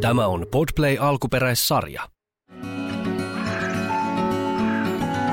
Tämä 0.00 0.26
on 0.26 0.46
Podplay 0.50 0.96
alkuperäissarja. 1.00 2.08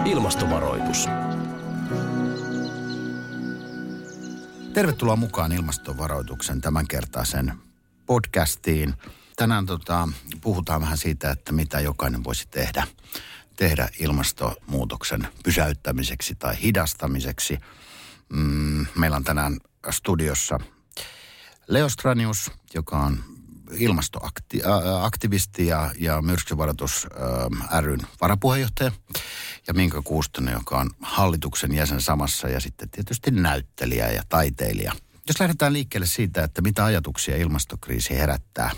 Ilmastovaroitus. 0.05 1.08
Tervetuloa 4.74 5.16
mukaan 5.16 5.51
ilmastovaroituksen 5.51 6.61
tämänkertaisen 6.61 7.53
podcastiin. 8.05 8.93
Tänään 9.35 9.66
tota, 9.66 10.09
puhutaan 10.41 10.81
vähän 10.81 10.97
siitä, 10.97 11.31
että 11.31 11.52
mitä 11.52 11.79
jokainen 11.79 12.23
voisi 12.23 12.47
tehdä, 12.47 12.88
tehdä 13.55 13.89
ilmastonmuutoksen 13.99 15.27
pysäyttämiseksi 15.43 16.36
tai 16.36 16.61
hidastamiseksi. 16.61 17.59
Mm, 18.29 18.86
meillä 18.95 19.18
on 19.18 19.23
tänään 19.23 19.57
studiossa 19.89 20.59
Leo 21.68 21.89
Stranius, 21.89 22.52
joka 22.73 22.97
on 22.97 23.36
ilmastoaktivisti 23.71 25.67
ja, 25.67 25.91
ja 25.99 26.21
myrskyvaroitus 26.21 27.07
ryn 27.81 27.99
varapuheenjohtaja. 28.21 28.91
Ja 29.67 29.73
Minka 29.73 30.02
Kuustonen, 30.02 30.53
joka 30.53 30.77
on 30.77 30.90
hallituksen 31.02 31.76
jäsen 31.76 32.02
samassa 32.02 32.48
ja 32.48 32.59
sitten 32.59 32.90
tietysti 32.90 33.31
näyttelijä 33.31 34.07
ja 34.07 34.23
taiteilija. 34.30 34.93
Jos 35.27 35.40
lähdetään 35.40 35.73
liikkeelle 35.73 36.07
siitä, 36.07 36.43
että 36.43 36.62
mitä 36.62 36.85
ajatuksia 36.85 37.38
ilmastokriisi 37.38 38.17
herättää, 38.17 38.71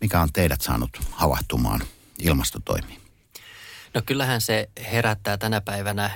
mikä 0.00 0.20
on 0.20 0.32
teidät 0.32 0.60
saanut 0.60 1.00
havahtumaan 1.10 1.80
ilmastotoimiin? 2.18 3.00
No 3.94 4.02
kyllähän 4.06 4.40
se 4.40 4.68
herättää 4.92 5.36
tänä 5.36 5.60
päivänä 5.60 6.10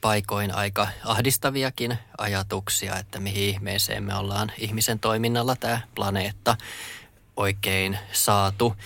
paikoin 0.00 0.54
aika 0.54 0.88
ahdistaviakin 1.04 1.98
ajatuksia, 2.18 2.98
että 2.98 3.20
mihin 3.20 3.42
ihmeeseen 3.42 4.04
me 4.04 4.14
ollaan 4.14 4.52
ihmisen 4.58 4.98
toiminnalla 4.98 5.56
tämä 5.56 5.80
planeetta 5.94 6.56
oikein 7.40 7.98
saatu. 8.12 8.76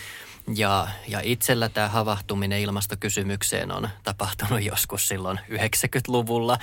Ja, 0.55 0.89
ja 1.09 1.21
itsellä 1.23 1.69
tämä 1.69 1.89
havahtuminen 1.89 2.61
ilmastokysymykseen 2.61 3.73
on 3.73 3.89
tapahtunut 4.03 4.63
joskus 4.63 5.09
silloin 5.09 5.41
90-luvulla. 5.51 6.59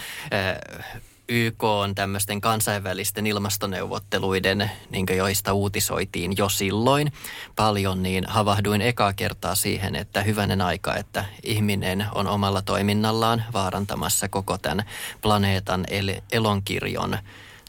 YK 1.29 1.63
on 1.63 1.95
tämmöisten 1.95 2.41
kansainvälisten 2.41 3.27
ilmastoneuvotteluiden, 3.27 4.71
niin 4.89 5.05
joista 5.17 5.53
uutisoitiin 5.53 6.37
jo 6.37 6.49
silloin 6.49 7.11
paljon, 7.55 8.03
niin 8.03 8.23
havahduin 8.27 8.81
ekaa 8.81 9.13
kertaa 9.13 9.55
siihen, 9.55 9.95
että 9.95 10.21
hyvänen 10.21 10.61
aika, 10.61 10.95
että 10.95 11.25
ihminen 11.43 12.05
on 12.15 12.27
omalla 12.27 12.61
toiminnallaan 12.61 13.43
vaarantamassa 13.53 14.29
koko 14.29 14.57
tämän 14.57 14.85
planeetan 15.21 15.85
el- 15.89 16.21
elonkirjon 16.31 17.17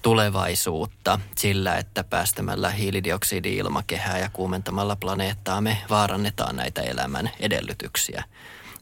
tulevaisuutta 0.02 1.20
sillä, 1.38 1.76
että 1.76 2.04
päästämällä 2.04 2.70
hiilidioksidi 2.70 3.56
ilmakehää 3.56 4.18
ja 4.18 4.30
kuumentamalla 4.32 4.96
planeettaa 4.96 5.60
me 5.60 5.78
vaarannetaan 5.90 6.56
näitä 6.56 6.82
elämän 6.82 7.30
edellytyksiä. 7.40 8.24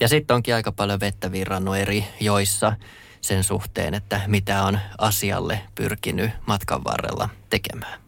Ja 0.01 0.09
sitten 0.09 0.35
onkin 0.35 0.55
aika 0.55 0.73
paljon 0.73 1.01
vettä 1.01 1.33
virrannut 1.33 1.77
eri 1.77 2.05
joissa 2.21 2.73
sen 3.21 3.45
suhteen, 3.45 3.95
että 3.95 4.21
mitä 4.27 4.62
on 4.62 4.79
asialle 4.99 5.61
pyrkinyt 5.75 6.31
matkan 6.47 6.85
varrella 6.85 7.29
tekemään. 7.51 8.01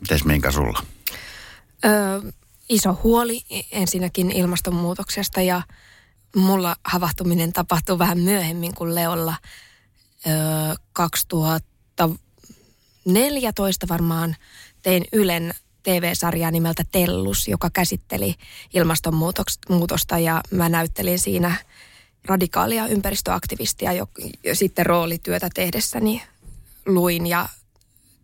Mites 0.00 0.24
Minka 0.24 0.52
sulla? 0.52 0.82
Öö, 1.84 2.20
iso 2.68 3.00
huoli 3.02 3.40
ensinnäkin 3.72 4.30
ilmastonmuutoksesta 4.30 5.40
ja 5.40 5.62
mulla 6.36 6.76
havahtuminen 6.84 7.52
tapahtui 7.52 7.98
vähän 7.98 8.18
myöhemmin 8.18 8.74
kuin 8.74 8.94
Leolla. 8.94 9.34
Öö, 10.26 10.34
2014 13.08 13.88
varmaan 13.88 14.36
tein 14.82 15.04
Ylen 15.12 15.54
TV-sarjaa 15.82 16.50
nimeltä 16.50 16.84
Tellus, 16.92 17.48
joka 17.48 17.70
käsitteli 17.70 18.34
ilmastonmuutosta 18.74 20.18
ja 20.18 20.40
mä 20.50 20.68
näyttelin 20.68 21.18
siinä– 21.18 21.54
radikaalia 22.28 22.86
ympäristöaktivistia 22.86 23.92
jo, 23.92 24.08
jo 24.44 24.54
sitten 24.54 24.86
roolityötä 24.86 25.48
tehdessäni 25.54 26.22
luin 26.86 27.26
ja 27.26 27.48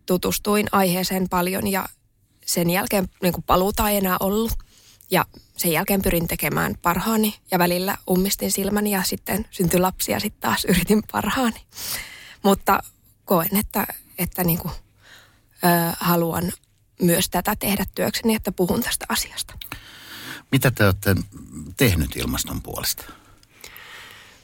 tutustuin 0.05 0.67
aiheeseen 0.71 1.29
paljon 1.29 1.67
ja 1.67 1.85
sen 2.45 2.69
jälkeen 2.69 3.09
niin 3.21 3.33
kuin 3.33 3.43
paluuta 3.43 3.89
ei 3.89 3.97
enää 3.97 4.17
ollut. 4.19 4.51
Ja 5.11 5.25
sen 5.57 5.71
jälkeen 5.71 6.01
pyrin 6.01 6.27
tekemään 6.27 6.75
parhaani 6.81 7.35
ja 7.51 7.59
välillä 7.59 7.97
ummistin 8.09 8.51
silmäni 8.51 8.91
ja 8.91 9.03
sitten 9.03 9.45
syntyi 9.51 9.79
lapsi 9.79 10.11
ja 10.11 10.19
sitten 10.19 10.41
taas 10.41 10.65
yritin 10.65 11.03
parhaani. 11.11 11.61
Mutta 12.43 12.83
koen, 13.25 13.57
että, 13.57 13.87
että 14.17 14.43
niin 14.43 14.57
kuin, 14.57 14.73
haluan 15.99 16.51
myös 17.01 17.29
tätä 17.29 17.55
tehdä 17.55 17.85
työkseni, 17.95 18.35
että 18.35 18.51
puhun 18.51 18.81
tästä 18.83 19.05
asiasta. 19.09 19.53
Mitä 20.51 20.71
te 20.71 20.85
olette 20.85 21.15
tehnyt 21.77 22.15
ilmaston 22.15 22.61
puolesta? 22.61 23.03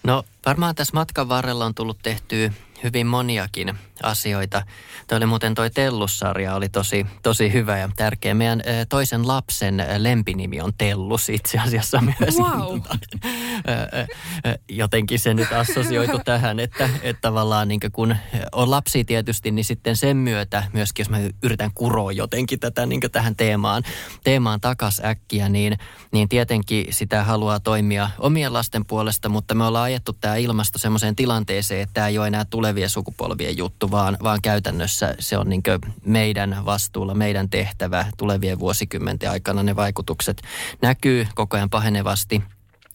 No 0.04 0.24
varmaan 0.46 0.76
tässä 0.76 0.94
matkan 0.94 1.30
varrella 1.30 1.66
on 1.66 1.76
tullut 1.76 2.00
tehtyä 2.04 2.54
hyvin 2.84 3.08
moniakin 3.08 3.74
asioita. 4.04 4.64
Tuo 5.08 5.18
oli 5.18 5.26
muuten 5.26 5.56
toi 5.56 5.70
Tellus-sarja 5.70 6.56
oli 6.56 6.70
tosi, 6.70 7.06
tosi 7.24 7.54
hyvä 7.54 7.78
ja 7.78 7.90
tärkeä. 7.96 8.34
Meidän 8.34 8.62
toisen 8.90 9.28
lapsen 9.28 9.86
lempinimi 9.98 10.62
on 10.62 10.74
Tellus 10.78 11.30
itse 11.30 11.60
asiassa 11.60 12.02
myös. 12.02 12.38
Wow. 12.38 12.80
Jotenkin 14.70 15.20
se 15.20 15.34
nyt 15.34 15.52
assosioitu 15.52 16.20
tähän, 16.26 16.60
että, 16.60 16.90
että 17.02 17.22
tavallaan 17.22 17.68
niin 17.68 17.80
kun 17.92 18.16
on 18.52 18.72
lapsi 18.72 19.06
tietysti, 19.06 19.52
niin 19.52 19.66
sitten 19.66 19.96
sen 19.96 20.18
myötä 20.18 20.64
myöskin, 20.74 21.04
jos 21.04 21.10
mä 21.10 21.20
yritän 21.44 21.72
kuroa 21.74 22.12
jotenkin 22.12 22.60
tätä 22.60 22.86
niin 22.86 23.02
tähän 23.12 23.36
teemaan, 23.36 23.84
teemaan 24.24 24.62
takas 24.62 25.02
äkkiä, 25.06 25.50
niin, 25.50 25.78
niin 26.12 26.30
tietenkin 26.30 26.86
sitä 26.90 27.24
haluaa 27.24 27.60
toimia 27.60 28.10
omien 28.20 28.54
lasten 28.54 28.86
puolesta, 28.86 29.30
mutta 29.30 29.56
me 29.56 29.64
ollaan 29.64 29.86
ajettu 29.86 30.14
tämä 30.14 30.36
ilmasto 30.36 30.80
semmoiseen 30.80 31.16
tilanteeseen, 31.16 31.82
että 31.82 31.94
tämä 31.94 32.08
ei 32.08 32.18
ole 32.18 32.28
enää 32.28 32.46
tulevien 32.72 32.90
sukupolvien 32.90 33.58
juttu, 33.58 33.92
vaan, 33.92 34.18
vaan 34.24 34.42
käytännössä 34.42 35.16
se 35.20 35.38
on 35.38 35.50
niin 35.50 35.64
meidän 36.06 36.58
vastuulla, 36.66 37.14
meidän 37.14 37.50
tehtävä 37.50 38.06
tulevien 38.18 38.60
vuosikymmenten 38.60 39.32
aikana 39.32 39.64
ne 39.64 39.76
vaikutukset 39.76 40.42
näkyy 40.82 41.28
koko 41.36 41.58
ajan 41.58 41.70
pahenevasti. 41.70 42.42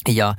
Ja, 0.09 0.35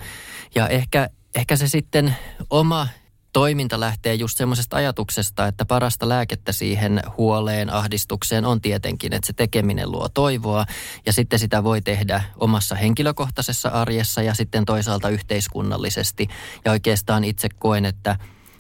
ja 0.56 0.68
ehkä, 0.68 1.10
ehkä 1.36 1.56
se 1.56 1.68
sitten 1.68 2.16
oma 2.50 2.88
toiminta 3.34 3.80
lähtee 3.80 4.14
just 4.14 4.38
semmoisesta 4.38 4.78
ajatuksesta, 4.78 5.48
että 5.48 5.66
parasta 5.66 6.10
lääkettä 6.10 6.52
siihen 6.52 7.02
huoleen, 7.18 7.74
ahdistukseen 7.74 8.46
on 8.46 8.62
tietenkin, 8.62 9.14
että 9.14 9.28
se 9.28 9.34
tekeminen 9.34 9.92
luo 9.92 10.10
toivoa 10.10 10.66
ja 11.06 11.14
sitten 11.14 11.40
sitä 11.40 11.64
voi 11.64 11.82
tehdä 11.82 12.24
omassa 12.38 12.76
henkilökohtaisessa 12.76 13.70
arjessa 13.70 14.22
ja 14.22 14.34
sitten 14.34 14.66
toisaalta 14.66 15.10
yhteiskunnallisesti. 15.10 16.28
Ja 16.66 16.72
oikeastaan 16.72 17.24
itse 17.24 17.50
koen, 17.60 17.86
että 17.86 18.18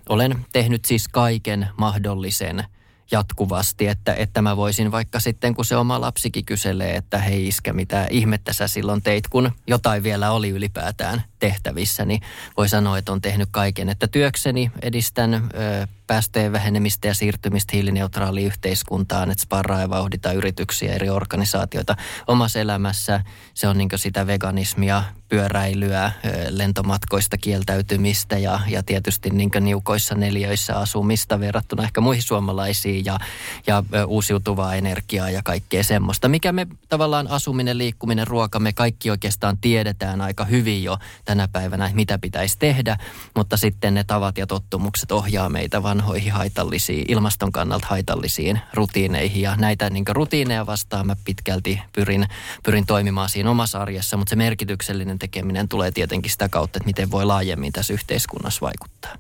olen 0.09 0.45
tehnyt 0.53 0.85
siis 0.85 1.07
kaiken 1.07 1.67
mahdollisen 1.77 2.63
jatkuvasti, 3.11 3.87
että, 3.87 4.13
että 4.13 4.41
mä 4.41 4.57
voisin 4.57 4.91
vaikka 4.91 5.19
sitten, 5.19 5.55
kun 5.55 5.65
se 5.65 5.77
oma 5.77 6.01
lapsikin 6.01 6.45
kyselee, 6.45 6.95
että 6.95 7.17
hei 7.17 7.47
iskä, 7.47 7.73
mitä 7.73 8.07
ihmettä 8.11 8.53
sä 8.53 8.67
silloin 8.67 9.01
teit, 9.01 9.27
kun 9.27 9.51
jotain 9.67 10.03
vielä 10.03 10.31
oli 10.31 10.49
ylipäätään 10.49 11.23
tehtävissä, 11.39 12.05
niin 12.05 12.21
voi 12.57 12.69
sanoa, 12.69 12.97
että 12.97 13.11
on 13.11 13.21
tehnyt 13.21 13.49
kaiken. 13.51 13.89
Että 13.89 14.07
työkseni 14.07 14.71
edistän 14.81 15.33
ö, 15.33 15.87
päästöjen 16.07 16.51
vähenemistä 16.51 17.07
ja 17.07 17.13
siirtymistä 17.13 17.71
hiilineutraaliin 17.73 18.47
yhteiskuntaan, 18.47 19.31
että 19.31 19.43
sparraa 19.43 19.81
ja 19.81 19.89
vauhdita 19.89 20.31
yrityksiä, 20.31 20.93
eri 20.93 21.09
organisaatioita 21.09 21.95
omassa 22.27 22.59
elämässä. 22.59 23.23
Se 23.53 23.67
on 23.67 23.77
niin 23.77 23.89
sitä 23.95 24.27
veganismia, 24.27 25.03
pyöräilyä, 25.29 26.11
lentomatkoista 26.49 27.37
kieltäytymistä 27.37 28.37
ja, 28.37 28.59
ja 28.67 28.83
tietysti 28.83 29.29
niin 29.29 29.49
niukoissa 29.59 30.15
neljöissä 30.15 30.75
asumista 30.75 31.39
verrattuna 31.39 31.83
ehkä 31.83 32.01
muihin 32.01 32.23
suomalaisiin 32.23 33.05
ja, 33.05 33.19
ja 33.67 33.83
uusiutuvaa 34.07 34.75
energiaa 34.75 35.29
ja 35.29 35.41
kaikkea 35.43 35.83
semmoista. 35.83 36.29
Mikä 36.29 36.51
me 36.51 36.67
tavallaan 36.89 37.27
asuminen, 37.27 37.77
liikkuminen, 37.77 38.27
ruoka, 38.27 38.59
me 38.59 38.73
kaikki 38.73 39.11
oikeastaan 39.11 39.57
tiedetään 39.57 40.21
aika 40.21 40.45
hyvin 40.45 40.83
jo 40.83 40.97
tänä 41.27 41.47
päivänä, 41.47 41.91
mitä 41.93 42.19
pitäisi 42.19 42.55
tehdä, 42.59 42.97
mutta 43.35 43.57
sitten 43.57 43.93
ne 43.93 44.03
tavat 44.03 44.37
ja 44.37 44.47
tottumukset 44.47 45.11
ohjaa 45.11 45.49
meitä 45.49 45.83
vanhoihin 45.83 46.31
haitallisiin, 46.31 47.05
ilmaston 47.07 47.51
kannalta 47.51 47.87
haitallisiin 47.89 48.59
rutiineihin 48.73 49.41
ja 49.41 49.55
näitä 49.55 49.89
niin 49.89 50.05
rutiineja 50.07 50.65
vastaan 50.65 51.07
mä 51.07 51.15
pitkälti 51.25 51.81
pyrin, 51.93 52.27
pyrin 52.63 52.85
toimimaan 52.85 53.29
siinä 53.29 53.49
omassa 53.51 53.81
arjessa, 53.81 54.17
mutta 54.17 54.29
se 54.29 54.35
merkityksellinen 54.35 55.19
tekeminen 55.19 55.67
tulee 55.67 55.91
tietenkin 55.91 56.31
sitä 56.31 56.49
kautta, 56.49 56.77
että 56.77 56.87
miten 56.87 57.11
voi 57.11 57.25
laajemmin 57.25 57.73
tässä 57.73 57.93
yhteiskunnassa 57.93 58.61
vaikuttaa. 58.61 59.15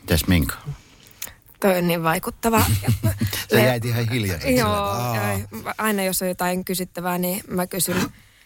Mitäs 0.00 0.26
Minka? 0.26 0.54
Toi 1.60 1.78
on 1.78 1.88
niin 1.88 2.02
vaikuttava. 2.02 2.64
Se 3.50 3.64
jäi 3.64 3.80
ihan 3.84 4.08
hiljaiseksi. 4.08 4.56
Joo, 4.56 4.96
aina 5.78 6.04
jos 6.04 6.22
on 6.22 6.28
jotain 6.28 6.64
kysyttävää, 6.64 7.18
niin 7.18 7.42
mä 7.48 7.66
kysyn 7.66 7.96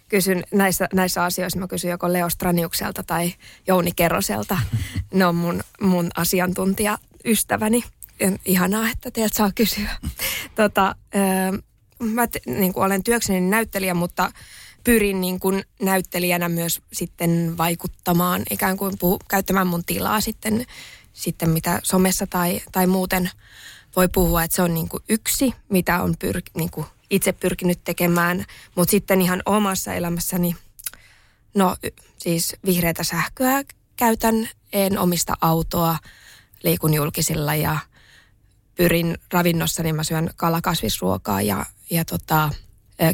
kysyn 0.08 0.44
näissä, 0.54 0.88
näissä 0.94 1.24
asioissa, 1.24 1.58
mä 1.58 1.68
kysyn 1.68 1.90
joko 1.90 2.12
Leo 2.12 2.30
Straniukselta 2.30 3.02
tai 3.02 3.34
Jouni 3.66 3.90
Kerroselta. 3.96 4.58
Ne 5.14 5.26
on 5.26 5.34
mun, 5.34 5.60
mun 5.80 6.10
asiantuntija-ystäväni. 6.16 7.84
Ihanaa, 8.44 8.90
että 8.90 9.10
teiltä 9.10 9.36
saa 9.36 9.50
kysyä. 9.54 9.90
Tota, 10.54 10.94
mä 11.98 12.26
te, 12.26 12.40
niin 12.46 12.72
kuin 12.72 12.84
olen 12.84 13.02
työkseni 13.02 13.40
näyttelijä, 13.40 13.94
mutta 13.94 14.32
pyrin 14.84 15.20
niin 15.20 15.40
kuin 15.40 15.64
näyttelijänä 15.82 16.48
myös 16.48 16.80
sitten 16.92 17.54
vaikuttamaan, 17.58 18.42
ikään 18.50 18.76
kuin 18.76 18.98
puhu, 18.98 19.18
käyttämään 19.28 19.66
mun 19.66 19.84
tilaa 19.84 20.20
sitten, 20.20 20.66
sitten 21.12 21.50
mitä 21.50 21.80
somessa 21.82 22.26
tai, 22.26 22.60
tai 22.72 22.86
muuten 22.86 23.30
voi 23.96 24.08
puhua, 24.08 24.42
että 24.42 24.56
se 24.56 24.62
on 24.62 24.74
niin 24.74 24.88
kuin 24.88 25.02
yksi, 25.08 25.54
mitä 25.68 26.02
on 26.02 26.14
pyr, 26.18 26.42
niin 26.56 26.70
kuin 26.70 26.86
itse 27.10 27.32
pyrkinyt 27.32 27.84
tekemään, 27.84 28.44
mutta 28.74 28.90
sitten 28.90 29.22
ihan 29.22 29.42
omassa 29.46 29.94
elämässäni, 29.94 30.56
no 31.54 31.76
siis 32.18 32.56
vihreätä 32.64 33.04
sähköä 33.04 33.62
käytän, 33.96 34.48
en 34.72 34.98
omista 34.98 35.34
autoa, 35.40 35.98
liikun 36.62 36.94
julkisilla 36.94 37.54
ja 37.54 37.78
pyrin 38.74 39.18
ravinnossa, 39.32 39.82
niin 39.82 39.96
mä 39.96 40.04
syön 40.04 40.30
kalakasvisruokaa 40.36 41.42
ja, 41.42 41.66
ja 41.90 42.04
tota, 42.04 42.50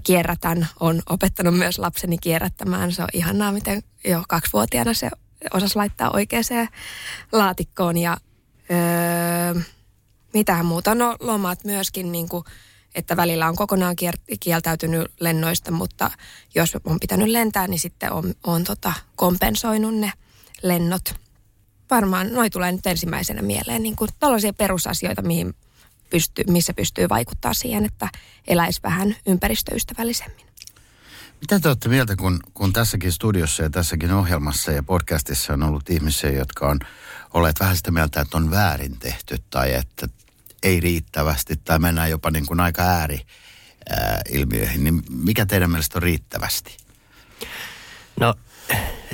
kierrätän. 0.02 0.68
On 0.80 1.02
opettanut 1.08 1.58
myös 1.58 1.78
lapseni 1.78 2.18
kierrättämään. 2.18 2.92
Se 2.92 3.02
on 3.02 3.08
ihanaa, 3.12 3.52
miten 3.52 3.82
jo 4.04 4.24
kaksivuotiaana 4.28 4.94
se 4.94 5.10
osasi 5.54 5.76
laittaa 5.76 6.10
oikeaan 6.14 6.68
laatikkoon. 7.32 7.96
Ja 7.96 8.16
öö, 8.70 9.62
mitähän 10.34 10.66
muuta? 10.66 10.94
No 10.94 11.16
lomat 11.20 11.64
myöskin, 11.64 12.12
niin 12.12 12.28
kuin, 12.28 12.44
että 12.94 13.16
välillä 13.16 13.48
on 13.48 13.56
kokonaan 13.56 13.96
kieltäytynyt 14.40 15.12
lennoista, 15.20 15.70
mutta 15.70 16.10
jos 16.54 16.76
on 16.84 17.00
pitänyt 17.00 17.28
lentää, 17.28 17.66
niin 17.66 17.80
sitten 17.80 18.12
on, 18.12 18.34
on 18.44 18.64
tota, 18.64 18.92
kompensoinut 19.16 19.94
ne 19.94 20.12
lennot. 20.62 21.14
Varmaan 21.90 22.32
noi 22.32 22.50
tulee 22.50 22.72
nyt 22.72 22.86
ensimmäisenä 22.86 23.42
mieleen, 23.42 23.82
niin 23.82 23.96
kuin 23.96 24.10
tällaisia 24.18 24.52
perusasioita, 24.52 25.22
mihin 25.22 25.54
pystyy, 26.10 26.44
missä 26.48 26.74
pystyy 26.74 27.08
vaikuttaa 27.08 27.54
siihen, 27.54 27.84
että 27.84 28.08
eläisi 28.46 28.80
vähän 28.82 29.16
ympäristöystävällisemmin. 29.26 30.46
Mitä 31.40 31.60
te 31.60 31.68
olette 31.68 31.88
mieltä, 31.88 32.16
kun, 32.16 32.40
kun 32.54 32.72
tässäkin 32.72 33.12
studiossa 33.12 33.62
ja 33.62 33.70
tässäkin 33.70 34.12
ohjelmassa 34.12 34.72
ja 34.72 34.82
podcastissa 34.82 35.52
on 35.52 35.62
ollut 35.62 35.90
ihmisiä, 35.90 36.30
jotka 36.30 36.68
on 36.68 36.78
olleet 37.34 37.60
vähän 37.60 37.76
sitä 37.76 37.90
mieltä, 37.90 38.20
että 38.20 38.36
on 38.36 38.50
väärin 38.50 38.98
tehty 38.98 39.38
tai 39.50 39.74
että 39.74 40.08
ei 40.62 40.80
riittävästi 40.80 41.56
tai 41.56 41.78
mennään 41.78 42.10
jopa 42.10 42.30
niin 42.30 42.46
kuin 42.46 42.60
aika 42.60 42.82
ääri 42.82 43.20
ilmiöihin, 44.28 44.84
niin 44.84 45.02
mikä 45.10 45.46
teidän 45.46 45.70
mielestä 45.70 45.98
on 45.98 46.02
riittävästi? 46.02 46.76
No 48.20 48.34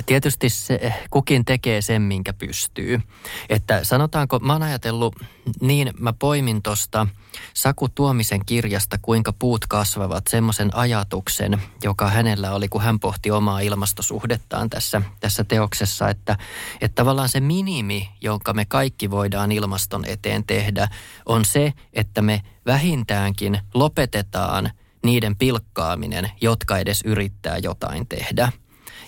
tietysti 0.05 0.49
se, 0.49 0.93
kukin 1.09 1.45
tekee 1.45 1.81
sen, 1.81 2.01
minkä 2.01 2.33
pystyy. 2.33 3.01
Että 3.49 3.83
sanotaanko, 3.83 4.39
mä 4.39 4.53
oon 4.53 4.63
ajatellut, 4.63 5.15
niin 5.61 5.93
mä 5.99 6.13
poimin 6.13 6.61
tuosta 6.61 7.07
Saku 7.53 7.89
Tuomisen 7.89 8.45
kirjasta, 8.45 8.97
kuinka 9.01 9.33
puut 9.33 9.65
kasvavat, 9.65 10.23
semmoisen 10.29 10.75
ajatuksen, 10.75 11.61
joka 11.83 12.09
hänellä 12.09 12.53
oli, 12.53 12.67
kun 12.67 12.81
hän 12.81 12.99
pohti 12.99 13.31
omaa 13.31 13.59
ilmastosuhdettaan 13.59 14.69
tässä, 14.69 15.01
tässä 15.19 15.43
teoksessa, 15.43 16.09
että, 16.09 16.37
että 16.81 16.95
tavallaan 16.95 17.29
se 17.29 17.39
minimi, 17.39 18.09
jonka 18.21 18.53
me 18.53 18.65
kaikki 18.65 19.11
voidaan 19.11 19.51
ilmaston 19.51 20.05
eteen 20.05 20.43
tehdä, 20.43 20.87
on 21.25 21.45
se, 21.45 21.73
että 21.93 22.21
me 22.21 22.41
vähintäänkin 22.65 23.59
lopetetaan 23.73 24.71
niiden 25.03 25.35
pilkkaaminen, 25.35 26.31
jotka 26.41 26.77
edes 26.77 27.01
yrittää 27.05 27.57
jotain 27.57 28.07
tehdä– 28.07 28.51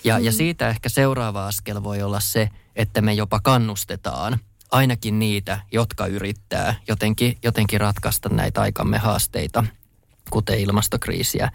ja, 0.04 0.18
mm. 0.18 0.24
ja 0.24 0.32
siitä 0.32 0.68
ehkä 0.68 0.88
seuraava 0.88 1.46
askel 1.46 1.82
voi 1.82 2.02
olla 2.02 2.20
se, 2.20 2.48
että 2.76 3.02
me 3.02 3.14
jopa 3.14 3.40
kannustetaan 3.40 4.38
ainakin 4.70 5.18
niitä, 5.18 5.60
jotka 5.72 6.06
yrittää 6.06 6.74
jotenkin, 6.88 7.38
jotenkin 7.42 7.80
ratkaista 7.80 8.28
näitä 8.28 8.60
aikamme 8.60 8.98
haasteita– 8.98 9.64
kuten 10.32 10.60
ilmastokriisiä. 10.60 11.50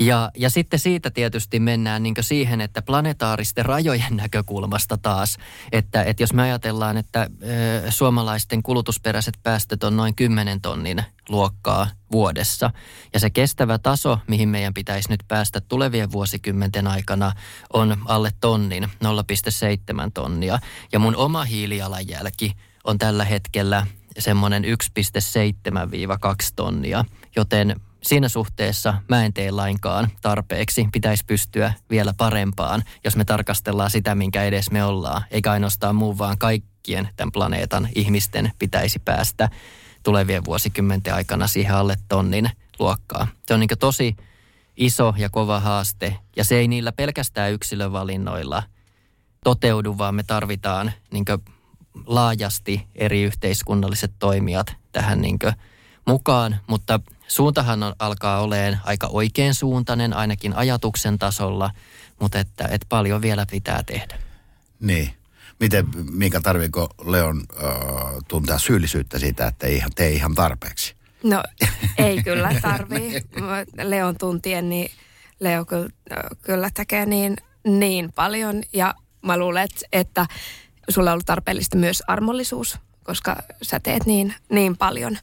Ja, 0.00 0.30
ja 0.36 0.50
sitten 0.50 0.78
siitä 0.78 1.10
tietysti 1.10 1.60
mennään 1.60 2.02
niin 2.02 2.14
siihen, 2.20 2.60
että 2.60 2.82
planetaaristen 2.82 3.64
rajojen 3.64 4.16
näkökulmasta 4.16 4.98
taas, 4.98 5.38
että, 5.72 6.02
että 6.02 6.22
jos 6.22 6.32
me 6.32 6.42
ajatellaan, 6.42 6.96
että 6.96 7.22
ö, 7.86 7.90
suomalaisten 7.90 8.62
kulutusperäiset 8.62 9.38
päästöt 9.42 9.84
on 9.84 9.96
noin 9.96 10.14
10 10.14 10.60
tonnin 10.60 11.02
luokkaa 11.28 11.86
vuodessa, 12.12 12.70
ja 13.14 13.20
se 13.20 13.30
kestävä 13.30 13.78
taso, 13.78 14.18
mihin 14.26 14.48
meidän 14.48 14.74
pitäisi 14.74 15.08
nyt 15.08 15.24
päästä 15.28 15.60
tulevien 15.60 16.12
vuosikymmenten 16.12 16.86
aikana, 16.86 17.32
on 17.72 17.96
alle 18.04 18.30
tonnin, 18.40 18.84
0,7 18.84 18.90
tonnia. 20.14 20.58
Ja 20.92 20.98
mun 20.98 21.16
oma 21.16 21.44
hiilijalanjälki 21.44 22.52
on 22.84 22.98
tällä 22.98 23.24
hetkellä 23.24 23.86
semmoinen 24.18 24.64
1,7-2 24.64 24.68
tonnia, 26.56 27.04
joten 27.36 27.80
siinä 28.02 28.28
suhteessa 28.28 28.94
mä 29.08 29.24
en 29.24 29.32
tee 29.32 29.50
lainkaan 29.50 30.08
tarpeeksi. 30.22 30.88
Pitäisi 30.92 31.24
pystyä 31.26 31.72
vielä 31.90 32.14
parempaan, 32.16 32.82
jos 33.04 33.16
me 33.16 33.24
tarkastellaan 33.24 33.90
sitä, 33.90 34.14
minkä 34.14 34.44
edes 34.44 34.70
me 34.70 34.84
ollaan. 34.84 35.22
Eikä 35.30 35.52
ainoastaan 35.52 35.94
muu, 35.96 36.18
vaan 36.18 36.38
kaikkien 36.38 37.08
tämän 37.16 37.32
planeetan 37.32 37.88
ihmisten 37.94 38.52
pitäisi 38.58 38.98
päästä 38.98 39.48
tulevien 40.02 40.44
vuosikymmenten 40.44 41.14
aikana 41.14 41.46
siihen 41.46 41.74
alle 41.74 41.96
tonnin 42.08 42.50
luokkaa. 42.78 43.26
Se 43.46 43.54
on 43.54 43.60
niin 43.60 43.70
tosi 43.78 44.16
iso 44.76 45.14
ja 45.16 45.30
kova 45.30 45.60
haaste. 45.60 46.16
Ja 46.36 46.44
se 46.44 46.56
ei 46.56 46.68
niillä 46.68 46.92
pelkästään 46.92 47.52
yksilövalinnoilla 47.52 48.62
toteudu, 49.44 49.98
vaan 49.98 50.14
me 50.14 50.22
tarvitaan 50.22 50.92
niin 51.12 51.24
laajasti 52.06 52.86
eri 52.94 53.22
yhteiskunnalliset 53.22 54.12
toimijat 54.18 54.76
tähän 54.92 55.20
niin 55.20 55.38
mukaan. 56.06 56.56
Mutta 56.66 57.00
suuntahan 57.28 57.82
on, 57.82 57.94
alkaa 57.98 58.40
olemaan 58.40 58.80
aika 58.84 59.06
oikein 59.06 59.54
suuntainen, 59.54 60.12
ainakin 60.12 60.56
ajatuksen 60.56 61.18
tasolla, 61.18 61.70
mutta 62.20 62.38
että, 62.38 62.64
että 62.64 62.86
paljon 62.88 63.22
vielä 63.22 63.46
pitää 63.50 63.82
tehdä. 63.82 64.18
Niin. 64.80 65.10
Miten, 65.60 65.86
minkä 66.10 66.40
tarviiko 66.40 66.88
Leon 67.04 67.42
äh, 67.64 67.72
tuntea 68.28 68.58
syyllisyyttä 68.58 69.18
siitä, 69.18 69.46
että 69.46 69.66
ei 69.66 69.76
ihan, 69.76 69.90
tee 69.94 70.10
ihan 70.10 70.34
tarpeeksi? 70.34 70.94
No 71.22 71.42
ei 71.98 72.22
kyllä 72.22 72.54
tarvii. 72.62 73.22
Leon 73.82 74.18
tuntien, 74.18 74.68
niin 74.68 74.90
Leo 75.40 75.64
kyllä, 75.64 75.90
kyllä 76.42 76.70
tekee 76.74 77.06
niin, 77.06 77.36
niin 77.64 78.12
paljon. 78.12 78.62
Ja 78.72 78.94
mä 79.22 79.36
luulen, 79.36 79.64
että, 79.64 79.86
että 79.92 80.26
sulla 80.88 81.10
on 81.10 81.12
ollut 81.12 81.26
tarpeellista 81.26 81.76
myös 81.76 82.02
armollisuus, 82.06 82.78
koska 83.02 83.36
sä 83.62 83.80
teet 83.80 84.06
niin, 84.06 84.34
niin 84.50 84.76
paljon. 84.76 85.18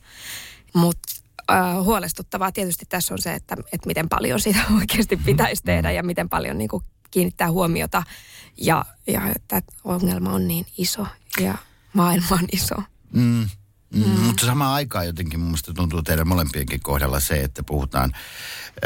Mutta 0.74 1.25
äh, 1.52 1.84
huolestuttavaa 1.84 2.52
tietysti 2.52 2.86
tässä 2.90 3.14
on 3.14 3.22
se, 3.22 3.34
että, 3.34 3.56
että 3.74 3.88
miten 3.88 4.10
paljon 4.10 4.40
siitä 4.40 4.60
oikeasti 4.80 5.18
pitäisi 5.18 5.62
mm. 5.62 5.66
tehdä 5.66 5.92
ja 5.92 6.04
miten 6.04 6.30
paljon 6.30 6.58
niin 6.58 6.70
kuin, 6.70 6.84
kiinnittää 7.12 7.52
huomiota. 7.52 8.04
Ja, 8.58 8.86
ja 9.08 9.22
että 9.36 9.62
ongelma 9.84 10.34
on 10.34 10.48
niin 10.48 10.66
iso 10.78 11.08
ja 11.40 11.58
maailma 11.94 12.28
on 12.32 12.48
iso. 12.52 12.76
Mm. 13.14 13.50
Mm. 13.96 14.04
Mm. 14.04 14.10
Mutta 14.10 14.46
samaan 14.46 14.74
aikaan 14.74 15.06
jotenkin 15.06 15.40
mun 15.40 15.48
mielestä 15.48 15.74
tuntuu 15.74 16.02
teidän 16.02 16.28
molempienkin 16.28 16.80
kohdalla 16.80 17.20
se, 17.20 17.42
että 17.42 17.64
puhutaan 17.64 18.12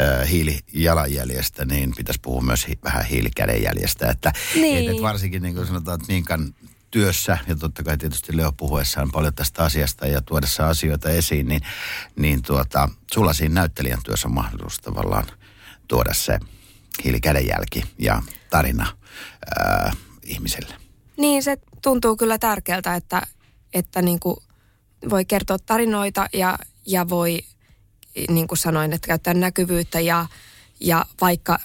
äh, 0.00 0.30
hiilijalanjäljestä, 0.30 1.64
niin 1.64 1.92
pitäisi 1.96 2.20
puhua 2.22 2.42
myös 2.42 2.68
hi- 2.68 2.78
vähän 2.84 3.04
hiilikädenjäljestä. 3.04 4.10
Että 4.10 4.32
niin. 4.54 4.90
et, 4.90 4.96
et 4.96 5.02
varsinkin 5.02 5.42
niin 5.42 5.54
kuin 5.54 5.66
sanotaan, 5.66 6.00
että 6.00 6.12
Minkan 6.12 6.54
työssä, 6.90 7.38
ja 7.46 7.56
totta 7.56 7.82
kai 7.82 7.98
tietysti 7.98 8.36
Leo 8.36 8.52
puhuessaan 8.52 9.10
paljon 9.12 9.34
tästä 9.34 9.64
asiasta 9.64 10.06
ja 10.06 10.20
tuodessa 10.20 10.68
asioita 10.68 11.10
esiin, 11.10 11.48
niin, 11.48 11.60
niin 12.16 12.42
tuota, 12.42 12.88
sulla 13.12 13.32
siinä 13.32 13.54
näyttelijän 13.54 14.02
työssä 14.04 14.28
on 14.28 14.34
mahdollisuus 14.34 14.78
tavallaan 14.78 15.26
tuoda 15.88 16.14
se 16.14 16.38
hiilikädenjälki 17.04 17.84
ja 17.98 18.22
tarina 18.50 18.86
ää, 19.58 19.92
ihmiselle. 20.24 20.74
Niin, 21.16 21.42
se 21.42 21.56
tuntuu 21.82 22.16
kyllä 22.16 22.38
tärkeältä, 22.38 22.94
että, 22.94 23.26
että 23.72 24.02
niin 24.02 24.20
kuin 24.20 24.36
voi 25.10 25.24
kertoa 25.24 25.58
tarinoita 25.58 26.26
ja, 26.32 26.58
ja 26.86 27.08
voi, 27.08 27.40
niin 28.28 28.48
kuin 28.48 28.58
sanoin, 28.58 28.92
että 28.92 29.06
käyttää 29.06 29.34
näkyvyyttä 29.34 30.00
ja, 30.00 30.26
ja 30.80 31.04
vaikka 31.20 31.58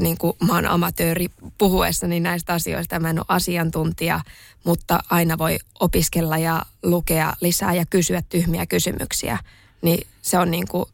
niin 0.00 0.18
kuin 0.18 0.32
mä 0.46 0.54
oon 0.54 0.66
amatööri 0.66 1.26
puhuessani 1.58 2.20
näistä 2.20 2.52
asioista, 2.52 3.00
mä 3.00 3.10
en 3.10 3.18
ole 3.18 3.26
asiantuntija, 3.28 4.20
mutta 4.64 5.00
aina 5.10 5.38
voi 5.38 5.58
opiskella 5.80 6.38
ja 6.38 6.62
lukea 6.82 7.34
lisää 7.40 7.74
ja 7.74 7.86
kysyä 7.86 8.22
tyhmiä 8.28 8.66
kysymyksiä. 8.66 9.38
Niin 9.82 10.06
se 10.22 10.38
on 10.38 10.50
niin 10.50 10.68
kuin, 10.68 10.84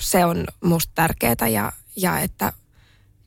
se 0.00 0.24
on 0.24 0.46
musta 0.64 0.92
tärkeää 0.94 1.48
ja, 1.52 1.72
ja 1.96 2.18
että, 2.18 2.52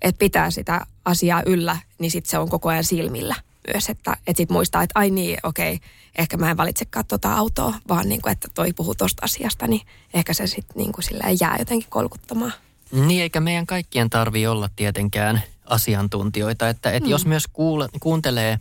että 0.01 0.19
pitää 0.19 0.51
sitä 0.51 0.85
asiaa 1.05 1.43
yllä, 1.45 1.77
niin 1.99 2.11
sitten 2.11 2.31
se 2.31 2.37
on 2.37 2.49
koko 2.49 2.69
ajan 2.69 2.83
silmillä 2.83 3.35
myös, 3.73 3.89
että, 3.89 4.13
että 4.27 4.37
sitten 4.37 4.55
muistaa, 4.55 4.83
että 4.83 4.99
ai 4.99 5.09
niin, 5.09 5.37
okei, 5.43 5.79
ehkä 6.17 6.37
mä 6.37 6.51
en 6.51 6.57
valitsekaan 6.57 7.05
tuota 7.05 7.33
autoa, 7.33 7.73
vaan 7.87 8.09
niin 8.09 8.21
kuin, 8.21 8.31
että 8.31 8.47
toi 8.53 8.73
puhuu 8.73 8.95
tuosta 8.95 9.25
asiasta, 9.25 9.67
niin 9.67 9.81
ehkä 10.13 10.33
se 10.33 10.47
sitten 10.47 10.75
niin 10.75 10.91
kuin 10.91 11.03
jää 11.41 11.55
jotenkin 11.59 11.89
kolkuttamaan. 11.89 12.53
Niin, 12.91 13.21
eikä 13.21 13.39
meidän 13.39 13.65
kaikkien 13.65 14.09
tarvi 14.09 14.47
olla 14.47 14.69
tietenkään 14.75 15.43
asiantuntijoita. 15.65 16.69
Että, 16.69 16.91
että 16.91 17.07
mm. 17.07 17.11
jos 17.11 17.25
myös 17.25 17.47
kuule, 17.53 17.89
kuuntelee 17.99 18.59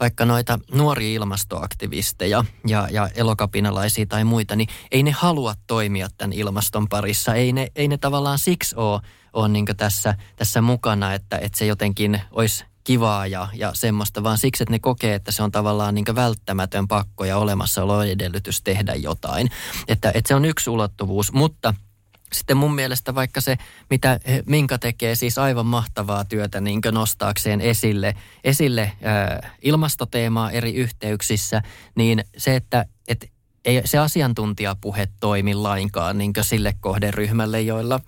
vaikka 0.00 0.24
noita 0.24 0.58
nuoria 0.72 1.14
ilmastoaktivisteja 1.14 2.44
ja, 2.66 2.88
ja 2.90 3.08
elokapinalaisia 3.14 4.06
tai 4.06 4.24
muita, 4.24 4.56
niin 4.56 4.68
ei 4.90 5.02
ne 5.02 5.10
halua 5.10 5.54
toimia 5.66 6.08
tämän 6.18 6.32
ilmaston 6.32 6.88
parissa. 6.88 7.34
Ei 7.34 7.52
ne, 7.52 7.68
ei 7.76 7.88
ne 7.88 7.98
tavallaan 7.98 8.38
siksi 8.38 8.76
ole, 8.76 9.00
ole 9.32 9.48
niin 9.48 9.66
tässä, 9.76 10.14
tässä 10.36 10.60
mukana, 10.60 11.14
että, 11.14 11.38
että 11.38 11.58
se 11.58 11.66
jotenkin 11.66 12.20
olisi 12.30 12.64
kivaa 12.84 13.26
ja, 13.26 13.48
ja 13.54 13.70
semmoista, 13.74 14.22
vaan 14.22 14.38
siksi, 14.38 14.62
että 14.62 14.72
ne 14.72 14.78
kokee, 14.78 15.14
että 15.14 15.32
se 15.32 15.42
on 15.42 15.52
tavallaan 15.52 15.94
niin 15.94 16.04
välttämätön 16.14 16.88
pakko 16.88 17.24
ja 17.24 17.38
olemassaoloedellytys 17.38 18.62
tehdä 18.62 18.94
jotain. 18.94 19.50
Että, 19.88 20.10
että 20.14 20.28
se 20.28 20.34
on 20.34 20.44
yksi 20.44 20.70
ulottuvuus, 20.70 21.32
mutta– 21.32 21.74
sitten 22.32 22.56
mun 22.56 22.74
mielestä 22.74 23.14
vaikka 23.14 23.40
se, 23.40 23.56
mitä 23.90 24.20
Minka 24.46 24.78
tekee, 24.78 25.14
siis 25.14 25.38
aivan 25.38 25.66
mahtavaa 25.66 26.24
työtä 26.24 26.60
niin 26.60 26.80
nostaakseen 26.92 27.60
esille, 27.60 28.14
esille 28.44 28.92
ää, 29.02 29.50
ilmastoteemaa 29.62 30.50
eri 30.50 30.74
yhteyksissä, 30.74 31.62
niin 31.94 32.24
se, 32.36 32.56
että 32.56 32.86
et, 33.08 33.30
ei 33.64 33.82
se 33.84 33.98
asiantuntijapuhe 33.98 35.08
toimi 35.20 35.54
lainkaan 35.54 36.18
niin 36.18 36.32
sille 36.40 36.74
kohderyhmälle, 36.80 37.60
joilla, 37.60 38.00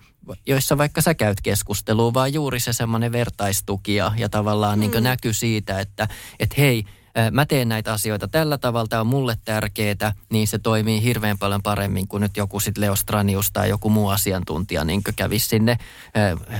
joissa 0.47 0.77
vaikka 0.77 1.01
sä 1.01 1.13
käyt 1.13 1.41
keskustelua, 1.41 2.13
vaan 2.13 2.33
juuri 2.33 2.59
se 2.59 2.73
semmoinen 2.73 3.11
vertaistuki 3.11 3.95
ja, 3.95 4.11
ja 4.17 4.29
tavallaan 4.29 4.79
niin 4.79 4.91
mm. 4.91 5.03
näky 5.03 5.33
siitä, 5.33 5.79
että 5.79 6.07
et 6.39 6.57
hei, 6.57 6.83
mä 7.31 7.45
teen 7.45 7.69
näitä 7.69 7.93
asioita 7.93 8.27
tällä 8.27 8.57
tavalla, 8.57 8.87
tämä 8.87 8.99
on 8.99 9.07
mulle 9.07 9.37
tärkeää, 9.45 10.13
niin 10.29 10.47
se 10.47 10.59
toimii 10.59 11.03
hirveän 11.03 11.37
paljon 11.37 11.63
paremmin 11.63 12.07
kuin 12.07 12.21
nyt 12.21 12.37
joku 12.37 12.59
sitten 12.59 12.81
Leo 12.81 12.95
Stranius 12.95 13.51
tai 13.51 13.69
joku 13.69 13.89
muu 13.89 14.09
asiantuntija 14.09 14.83
niin 14.83 15.01
kävisi 15.15 15.47
sinne 15.47 15.77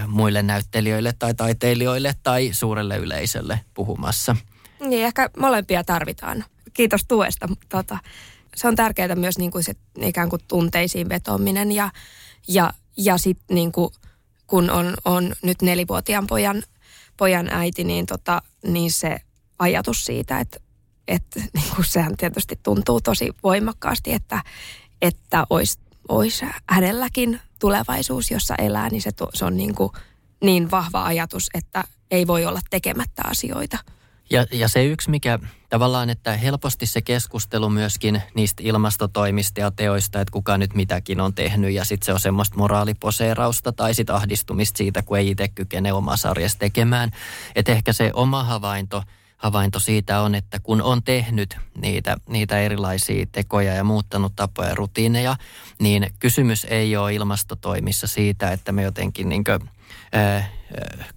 muille 0.07 0.43
näyttelijöille 0.43 1.13
tai 1.19 1.33
taiteilijoille 1.33 2.15
tai 2.23 2.49
suurelle 2.53 2.97
yleisölle 2.97 3.59
puhumassa. 3.73 4.35
Niin, 4.79 5.05
ehkä 5.05 5.29
molempia 5.39 5.83
tarvitaan. 5.83 6.45
Kiitos 6.73 7.01
tuesta. 7.07 7.49
Tota, 7.69 7.97
se 8.55 8.67
on 8.67 8.75
tärkeää 8.75 9.15
myös 9.15 9.37
niin 9.37 9.51
kuin 9.51 9.63
se 9.63 9.73
ikään 10.01 10.29
kuin 10.29 10.41
tunteisiin 10.47 11.09
vetominen 11.09 11.71
ja, 11.71 11.91
ja, 12.47 12.73
ja 12.97 13.17
sitten 13.17 13.55
niin 13.55 13.71
kuin, 13.71 13.93
kun 14.47 14.69
on, 14.69 14.93
on 15.05 15.33
nyt 15.43 15.61
nelivuotiaan 15.61 16.27
pojan, 16.27 16.63
pojan 17.17 17.49
äiti, 17.51 17.83
niin, 17.83 18.05
tota, 18.05 18.41
niin 18.63 18.91
se 18.91 19.17
ajatus 19.59 20.05
siitä, 20.05 20.39
että, 20.39 20.59
että 21.07 21.39
niin 21.55 21.75
kuin 21.75 21.85
sehän 21.85 22.17
tietysti 22.17 22.59
tuntuu 22.63 23.01
tosi 23.01 23.31
voimakkaasti, 23.43 24.13
että, 24.13 24.43
että 25.01 25.45
olisi, 25.49 25.79
olisi 26.07 26.45
hänelläkin 26.69 27.39
tulevaisuus, 27.59 28.31
jossa 28.31 28.55
elää, 28.55 28.89
niin 28.89 29.01
se, 29.01 29.11
se 29.33 29.45
on 29.45 29.57
niin, 29.57 29.75
kuin 29.75 29.91
niin 30.41 30.71
vahva 30.71 31.05
ajatus, 31.05 31.49
että 31.53 31.83
ei 32.11 32.27
voi 32.27 32.45
olla 32.45 32.59
tekemättä 32.69 33.21
asioita. 33.25 33.77
Ja, 34.31 34.45
ja 34.51 34.67
se 34.67 34.85
yksi, 34.85 35.09
mikä 35.09 35.39
tavallaan, 35.69 36.09
että 36.09 36.37
helposti 36.37 36.85
se 36.85 37.01
keskustelu 37.01 37.69
myöskin 37.69 38.21
niistä 38.33 38.63
ilmastotoimista 38.65 39.59
ja 39.59 39.71
teoista, 39.71 40.21
että 40.21 40.31
kuka 40.31 40.57
nyt 40.57 40.73
mitäkin 40.73 41.21
on 41.21 41.33
tehnyt 41.33 41.71
ja 41.71 41.85
sitten 41.85 42.05
se 42.05 42.13
on 42.13 42.19
semmoista 42.19 42.57
moraaliposeerausta 42.57 43.71
tai 43.71 43.93
sitten 43.93 44.15
ahdistumista 44.15 44.77
siitä, 44.77 45.01
kun 45.01 45.17
ei 45.17 45.29
itse 45.29 45.47
kykene 45.47 45.93
oma 45.93 46.17
sarjassa 46.17 46.59
tekemään. 46.59 47.11
Että 47.55 47.71
ehkä 47.71 47.93
se 47.93 48.11
oma 48.13 48.43
havainto– 48.43 49.03
havainto 49.39 49.79
siitä 49.79 50.22
on, 50.22 50.36
että 50.36 50.60
kun 50.60 50.81
on 50.81 51.03
tehnyt 51.03 51.58
niitä, 51.81 52.17
niitä 52.29 52.60
erilaisia 52.60 53.25
tekoja 53.31 53.74
ja 53.74 53.84
muuttanut 53.84 54.36
tapoja 54.36 54.69
ja 54.69 54.75
rutiineja, 54.75 55.36
niin 55.81 56.08
kysymys 56.19 56.65
ei 56.69 56.98
ole 56.98 57.13
ilmastotoimissa 57.13 58.08
siitä, 58.08 58.51
että 58.51 58.72
me 58.72 58.84
jotenkin 58.84 59.29
niin 59.29 59.43
kuin, 59.43 59.69
äh, 60.15 60.51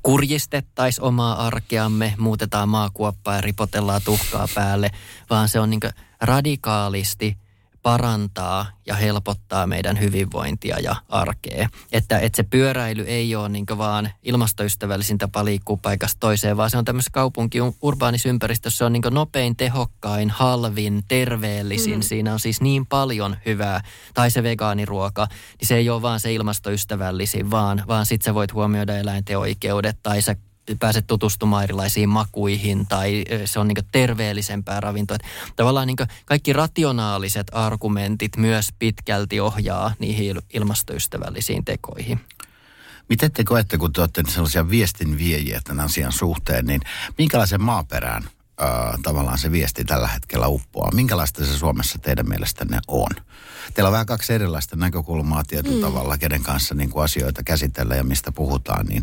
kurjistettaisiin 0.02 1.04
omaa 1.04 1.46
arkeamme, 1.46 2.14
muutetaan 2.18 2.68
maakuoppaa 2.68 3.34
ja 3.34 3.40
ripotellaan 3.40 4.00
tuhkaa 4.04 4.48
päälle, 4.54 4.90
vaan 5.30 5.48
se 5.48 5.60
on 5.60 5.70
niin 5.70 5.80
radikaalisti 6.20 7.36
parantaa 7.82 8.66
ja 8.86 8.94
helpottaa 8.94 9.66
meidän 9.66 10.00
hyvinvointia 10.00 10.78
ja 10.78 10.96
arkea. 11.08 11.68
Että, 11.92 12.18
että 12.18 12.36
se 12.36 12.42
pyöräily 12.42 13.02
ei 13.02 13.36
ole 13.36 13.48
niin 13.48 13.66
vaan 13.78 14.10
ilmastoystävällisin 14.22 15.18
tapa 15.18 15.44
liikkua 15.44 15.78
paikasta 15.82 16.20
toiseen, 16.20 16.56
vaan 16.56 16.70
se 16.70 16.78
on 16.78 16.84
tämmöisessä 16.84 17.10
kaupunki 17.12 17.58
urbaanisessa 17.82 18.28
ympäristössä, 18.28 18.78
se 18.78 18.84
on 18.84 18.92
niin 18.92 19.02
nopein, 19.10 19.56
tehokkain, 19.56 20.30
halvin, 20.30 21.02
terveellisin. 21.08 21.98
Mm. 21.98 22.02
Siinä 22.02 22.32
on 22.32 22.40
siis 22.40 22.60
niin 22.60 22.86
paljon 22.86 23.36
hyvää. 23.46 23.80
Tai 24.14 24.30
se 24.30 24.42
vegaaniruoka, 24.42 25.26
niin 25.60 25.68
se 25.68 25.76
ei 25.76 25.90
ole 25.90 26.02
vaan 26.02 26.20
se 26.20 26.32
ilmastoystävällisin, 26.32 27.50
vaan, 27.50 27.82
vaan 27.88 28.06
sitten 28.06 28.24
sä 28.24 28.34
voit 28.34 28.52
huomioida 28.52 28.96
eläinten 28.96 29.38
oikeudet 29.38 29.98
tai 30.02 30.22
sä 30.22 30.36
pääset 30.80 31.06
tutustumaan 31.06 31.64
erilaisiin 31.64 32.08
makuihin 32.08 32.86
tai 32.86 33.24
se 33.44 33.58
on 33.58 33.68
niin 33.68 33.86
terveellisempää 33.92 34.80
ravintoa. 34.80 35.16
Tavallaan 35.56 35.86
niin 35.86 35.96
kaikki 36.24 36.52
rationaaliset 36.52 37.46
argumentit 37.52 38.36
myös 38.36 38.68
pitkälti 38.78 39.40
ohjaa 39.40 39.94
niihin 39.98 40.38
ilmastoystävällisiin 40.52 41.64
tekoihin. 41.64 42.20
Miten 43.08 43.32
te 43.32 43.44
koette, 43.44 43.78
kun 43.78 43.92
te 43.92 44.00
olette 44.00 44.22
sellaisia 44.28 44.70
viestinviejiä 44.70 45.60
tämän 45.64 45.84
asian 45.84 46.12
suhteen, 46.12 46.66
niin 46.66 46.80
minkälaisen 47.18 47.62
maaperään 47.62 48.22
äh, 48.62 48.98
tavallaan 49.02 49.38
se 49.38 49.52
viesti 49.52 49.84
tällä 49.84 50.08
hetkellä 50.08 50.48
uppoaa? 50.48 50.90
Minkälaista 50.94 51.44
se 51.44 51.58
Suomessa 51.58 51.98
teidän 51.98 52.28
mielestänne 52.28 52.78
on? 52.88 53.10
Teillä 53.74 53.88
on 53.88 53.92
vähän 53.92 54.06
kaksi 54.06 54.32
erilaista 54.32 54.76
näkökulmaa 54.76 55.42
tietyllä 55.44 55.76
mm. 55.76 55.82
tavalla, 55.82 56.18
kenen 56.18 56.42
kanssa 56.42 56.74
niin 56.74 56.90
kuin 56.90 57.04
asioita 57.04 57.42
käsitellään 57.42 57.98
ja 57.98 58.04
mistä 58.04 58.32
puhutaan, 58.32 58.86
niin 58.86 59.02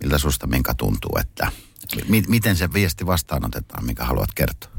miltä 0.00 0.18
susta 0.18 0.46
minkä 0.46 0.74
tuntuu, 0.74 1.18
että 1.20 1.52
mi- 2.08 2.24
miten 2.28 2.56
se 2.56 2.72
viesti 2.72 3.06
vastaanotetaan, 3.06 3.84
mikä 3.84 4.04
haluat 4.04 4.34
kertoa? 4.34 4.70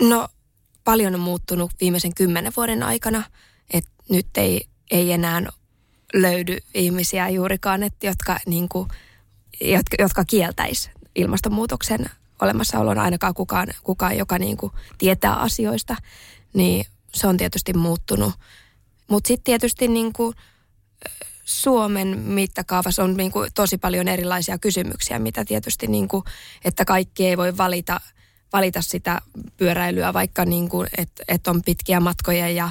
No 0.00 0.28
paljon 0.84 1.14
on 1.14 1.20
muuttunut 1.20 1.72
viimeisen 1.80 2.14
kymmenen 2.14 2.52
vuoden 2.56 2.82
aikana, 2.82 3.22
että 3.70 3.90
nyt 4.08 4.26
ei, 4.36 4.68
ei 4.90 5.12
enää 5.12 5.42
löydy 6.14 6.58
ihmisiä 6.74 7.28
juurikaan, 7.28 7.82
että 7.82 8.06
jotka, 8.06 8.38
niin 8.46 8.68
kuin, 8.68 8.88
jotka, 9.60 9.96
jotka 9.98 10.24
kieltäisi 10.24 10.90
ilmastonmuutoksen 11.14 12.10
olemassaolon 12.42 12.98
ainakaan 12.98 13.34
kukaan, 13.34 13.68
kukaan 13.82 14.18
joka 14.18 14.38
niin 14.38 14.56
kuin 14.56 14.72
tietää 14.98 15.34
asioista, 15.34 15.96
niin 16.54 16.84
se 17.14 17.26
on 17.26 17.36
tietysti 17.36 17.72
muuttunut. 17.72 18.34
Mutta 19.08 19.28
sitten 19.28 19.44
tietysti 19.44 19.88
niin 19.88 20.12
kuin 20.12 20.34
Suomen 21.44 22.18
mittakaavassa 22.18 23.04
on 23.04 23.16
niin 23.16 23.32
kuin 23.32 23.50
tosi 23.54 23.78
paljon 23.78 24.08
erilaisia 24.08 24.58
kysymyksiä, 24.58 25.18
mitä 25.18 25.44
tietysti, 25.44 25.86
niin 25.86 26.08
kuin, 26.08 26.24
että 26.64 26.84
kaikki 26.84 27.26
ei 27.26 27.36
voi 27.36 27.56
valita, 27.56 28.00
valita 28.52 28.82
sitä 28.82 29.20
pyöräilyä, 29.56 30.12
vaikka 30.12 30.44
niin 30.44 30.68
kuin, 30.68 30.88
että, 30.98 31.24
että 31.28 31.50
on 31.50 31.62
pitkiä 31.62 32.00
matkoja 32.00 32.48
ja 32.48 32.70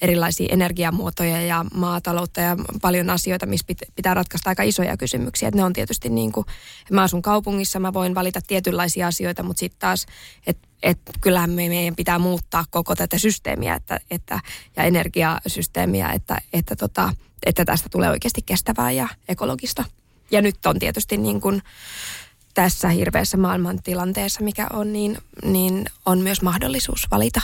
erilaisia 0.00 0.48
energiamuotoja 0.50 1.40
ja 1.40 1.64
maataloutta 1.74 2.40
ja 2.40 2.56
paljon 2.82 3.10
asioita, 3.10 3.46
missä 3.46 3.66
pitää 3.96 4.14
ratkaista 4.14 4.50
aika 4.50 4.62
isoja 4.62 4.96
kysymyksiä. 4.96 5.48
Et 5.48 5.54
ne 5.54 5.64
on 5.64 5.72
tietysti 5.72 6.08
niin 6.08 6.32
kuin, 6.32 6.46
mä 6.90 7.02
asun 7.02 7.22
kaupungissa, 7.22 7.80
mä 7.80 7.92
voin 7.92 8.14
valita 8.14 8.40
tietynlaisia 8.46 9.06
asioita, 9.06 9.42
mutta 9.42 9.60
sitten 9.60 9.80
taas, 9.80 10.06
että 10.46 10.68
et 10.82 10.98
kyllähän 11.20 11.50
me, 11.50 11.68
meidän 11.68 11.96
pitää 11.96 12.18
muuttaa 12.18 12.64
koko 12.70 12.94
tätä 12.94 13.18
systeemiä 13.18 13.74
että, 13.74 14.00
että, 14.10 14.40
ja 14.76 14.82
energiasysteemiä, 14.82 16.12
että, 16.12 16.38
että, 16.52 16.76
tota, 16.76 17.14
että 17.46 17.64
tästä 17.64 17.88
tulee 17.88 18.10
oikeasti 18.10 18.42
kestävää 18.46 18.90
ja 18.90 19.08
ekologista. 19.28 19.84
Ja 20.30 20.42
nyt 20.42 20.66
on 20.66 20.78
tietysti 20.78 21.16
niin 21.16 21.40
kuin, 21.40 21.62
tässä 22.54 22.88
hirveässä 22.88 23.36
maailmantilanteessa, 23.36 24.44
mikä 24.44 24.66
on, 24.72 24.92
niin, 24.92 25.18
niin 25.44 25.84
on 26.06 26.18
myös 26.18 26.42
mahdollisuus 26.42 27.06
valita 27.10 27.40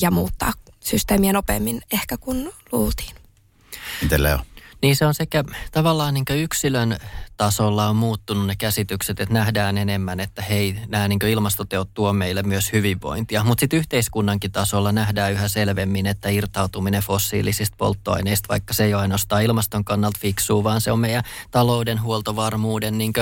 ja 0.00 0.10
muuttaa 0.10 0.52
systeemiä 0.80 1.32
nopeammin 1.32 1.82
ehkä 1.92 2.16
kuin 2.16 2.50
luultiin. 2.72 3.14
Miten 4.02 4.22
Leo? 4.22 4.38
Niin 4.82 4.96
se 4.96 5.06
on 5.06 5.14
sekä 5.14 5.44
tavallaan 5.72 6.14
niin 6.14 6.24
yksilön 6.30 6.96
tasolla 7.36 7.88
on 7.88 7.96
muuttunut 7.96 8.46
ne 8.46 8.56
käsitykset, 8.56 9.20
että 9.20 9.34
nähdään 9.34 9.78
enemmän, 9.78 10.20
että 10.20 10.42
hei, 10.42 10.80
nämä 10.88 11.08
niin 11.08 11.26
ilmastoteot 11.28 11.94
tuo 11.94 12.12
meille 12.12 12.42
myös 12.42 12.72
hyvinvointia. 12.72 13.44
Mutta 13.44 13.60
sitten 13.60 13.78
yhteiskunnankin 13.78 14.52
tasolla 14.52 14.92
nähdään 14.92 15.32
yhä 15.32 15.48
selvemmin, 15.48 16.06
että 16.06 16.28
irtautuminen 16.28 17.02
fossiilisista 17.02 17.76
polttoaineista, 17.78 18.48
vaikka 18.48 18.74
se 18.74 18.84
ei 18.84 18.94
ole 18.94 19.02
ainoastaan 19.02 19.42
ilmaston 19.42 19.84
kannalta 19.84 20.18
fiksua, 20.22 20.64
vaan 20.64 20.80
se 20.80 20.92
on 20.92 20.98
meidän 20.98 21.22
talouden, 21.50 22.02
huoltovarmuuden, 22.02 22.98
niin 22.98 23.12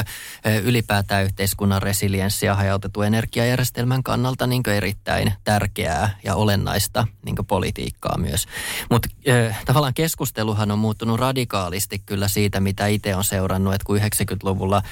ylipäätään 0.63 1.25
yhteiskunnan 1.25 1.83
resilienssi 1.83 2.47
ja 2.47 2.55
hajautetun 2.55 3.07
energiajärjestelmän 3.07 4.03
kannalta 4.03 4.47
niin 4.47 4.69
erittäin 4.69 5.33
tärkeää 5.45 6.19
ja 6.25 6.35
olennaista 6.35 7.07
niin 7.25 7.37
politiikkaa 7.47 8.19
myös. 8.19 8.47
Mutta 8.91 9.09
tavallaan 9.67 9.95
keskusteluhan 9.95 10.71
on 10.71 10.79
muuttunut 10.79 11.21
radikaalisti 11.21 11.48
radikaalisti 11.49 11.99
kyllä 12.07 12.29
siitä, 12.29 12.61
mitä 12.61 12.87
itse 12.87 13.17
on 13.17 13.25
seurannut, 13.25 13.75
että 13.75 13.85
kun 13.85 13.99
90-luvulla 13.99 14.83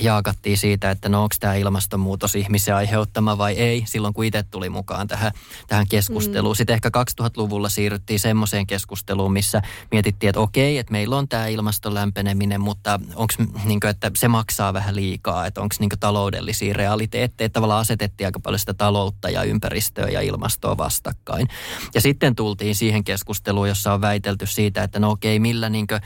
jaakattiin 0.00 0.58
siitä, 0.58 0.90
että 0.90 1.08
no 1.08 1.22
onko 1.22 1.34
tämä 1.40 1.54
ilmastonmuutos 1.54 2.34
ihmisen 2.34 2.74
aiheuttama 2.74 3.38
vai 3.38 3.52
ei, 3.52 3.84
silloin 3.86 4.14
kun 4.14 4.24
itse 4.24 4.42
tuli 4.42 4.68
mukaan 4.68 5.08
tähän, 5.08 5.32
tähän 5.66 5.86
keskusteluun. 5.88 6.54
Mm. 6.54 6.56
Sitten 6.56 6.74
ehkä 6.74 6.90
2000-luvulla 7.20 7.68
siirryttiin 7.68 8.20
semmoiseen 8.20 8.66
keskusteluun, 8.66 9.32
missä 9.32 9.62
mietittiin, 9.90 10.28
että 10.28 10.40
okei, 10.40 10.78
että 10.78 10.92
meillä 10.92 11.16
on 11.16 11.28
tämä 11.28 11.46
ilmaston 11.46 11.94
lämpeneminen, 11.94 12.60
mutta 12.60 13.00
onko 13.14 13.34
niin 13.64 13.80
että 13.90 14.10
se 14.16 14.28
maksaa 14.28 14.72
vähän 14.72 14.96
liikaa, 14.96 15.46
että 15.46 15.60
onko 15.60 15.74
niin 15.78 15.90
taloudellisia 16.00 16.74
realiteetteja. 16.74 17.50
Tavallaan 17.50 17.80
asetettiin 17.80 18.26
aika 18.26 18.40
paljon 18.40 18.58
sitä 18.58 18.74
taloutta 18.74 19.30
ja 19.30 19.42
ympäristöä 19.42 20.08
ja 20.08 20.20
ilmastoa 20.20 20.76
vastakkain. 20.76 21.48
Ja 21.94 22.00
sitten 22.00 22.34
tultiin 22.34 22.74
siihen 22.74 23.04
keskusteluun, 23.04 23.68
jossa 23.68 23.92
on 23.92 24.00
väitelty 24.00 24.46
siitä, 24.46 24.82
että 24.82 24.98
no 24.98 25.10
okei, 25.10 25.38
millä 25.38 25.68
niin 25.72 25.86
kuin, 25.86 26.00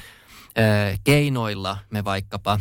keinoilla 1.05 1.79
me 1.91 2.05
vaikkapa 2.05 2.61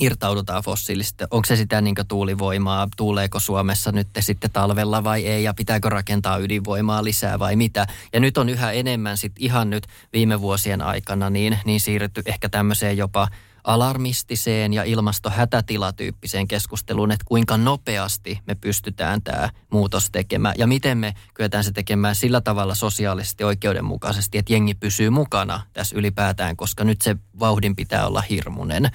irtaudutaan 0.00 0.62
fossiilista. 0.62 1.28
Onko 1.30 1.46
se 1.46 1.56
sitä 1.56 1.80
niin 1.80 1.94
tuulivoimaa, 2.08 2.88
tuuleeko 2.96 3.40
Suomessa 3.40 3.92
nyt 3.92 4.08
sitten 4.20 4.50
talvella 4.50 5.04
vai 5.04 5.26
ei 5.26 5.44
ja 5.44 5.54
pitääkö 5.54 5.88
rakentaa 5.88 6.38
ydinvoimaa 6.38 7.04
lisää 7.04 7.38
vai 7.38 7.56
mitä. 7.56 7.86
Ja 8.12 8.20
nyt 8.20 8.38
on 8.38 8.48
yhä 8.48 8.72
enemmän 8.72 9.16
sit 9.16 9.32
ihan 9.38 9.70
nyt 9.70 9.86
viime 10.12 10.40
vuosien 10.40 10.82
aikana 10.82 11.30
niin, 11.30 11.58
niin 11.64 11.80
siirrytty 11.80 12.22
ehkä 12.26 12.48
tämmöiseen 12.48 12.96
jopa– 12.96 13.28
alarmistiseen 13.64 14.72
ja 14.72 14.84
ilmastohätätilatyyppiseen 14.84 16.48
keskusteluun, 16.48 17.12
että 17.12 17.24
kuinka 17.28 17.56
nopeasti 17.56 18.40
me 18.46 18.54
pystytään 18.54 19.22
tämä 19.22 19.50
muutos 19.70 20.10
tekemään 20.10 20.54
ja 20.58 20.66
miten 20.66 20.98
me 20.98 21.14
kyetään 21.34 21.64
se 21.64 21.72
tekemään 21.72 22.14
sillä 22.14 22.40
tavalla 22.40 22.74
sosiaalisesti 22.74 23.44
oikeudenmukaisesti, 23.44 24.38
että 24.38 24.52
jengi 24.52 24.74
pysyy 24.74 25.10
mukana 25.10 25.60
tässä 25.72 25.96
ylipäätään, 25.98 26.56
koska 26.56 26.84
nyt 26.84 27.02
se 27.02 27.16
vauhdin 27.40 27.76
pitää 27.76 28.06
olla 28.06 28.20
hirmuinen. 28.20 28.90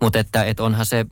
Mutta 0.00 0.18
että, 0.18 0.44
että 0.44 0.62
onhan 0.62 0.86
se 0.86 1.06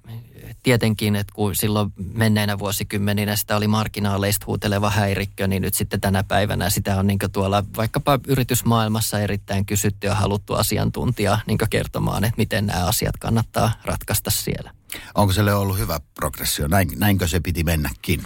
tietenkin, 0.63 1.17
että 1.17 1.33
kun 1.35 1.57
silloin 1.57 1.93
menneinä 2.13 2.59
vuosikymmeninä 2.59 3.37
sitä 3.37 3.57
oli 3.57 3.69
marginaaleista 3.69 4.47
huuteleva 4.47 4.91
häirikkö, 4.91 5.47
niin 5.47 5.63
nyt 5.63 5.75
sitten 5.75 6.01
tänä 6.01 6.25
päivänä 6.25 6.71
sitä 6.71 6.99
on 6.99 7.07
niin 7.07 7.19
tuolla 7.33 7.65
vaikkapa 7.77 8.19
yritysmaailmassa 8.29 9.21
erittäin 9.21 9.67
kysytty 9.67 10.07
ja 10.07 10.15
haluttu 10.15 10.55
asiantuntija 10.55 11.39
niin 11.47 11.59
kertomaan, 11.71 12.25
että 12.25 12.39
miten 12.39 12.67
nämä 12.67 12.87
asiat 12.87 13.17
kannattaa 13.17 13.73
ratkaista 13.85 14.31
siellä. 14.31 14.71
Onko 15.15 15.33
se 15.33 15.55
ollut 15.55 15.79
hyvä 15.79 16.01
progressio? 16.15 16.69
Näin, 16.69 16.89
näinkö 16.97 17.29
se 17.29 17.41
piti 17.41 17.65
mennäkin? 17.65 18.23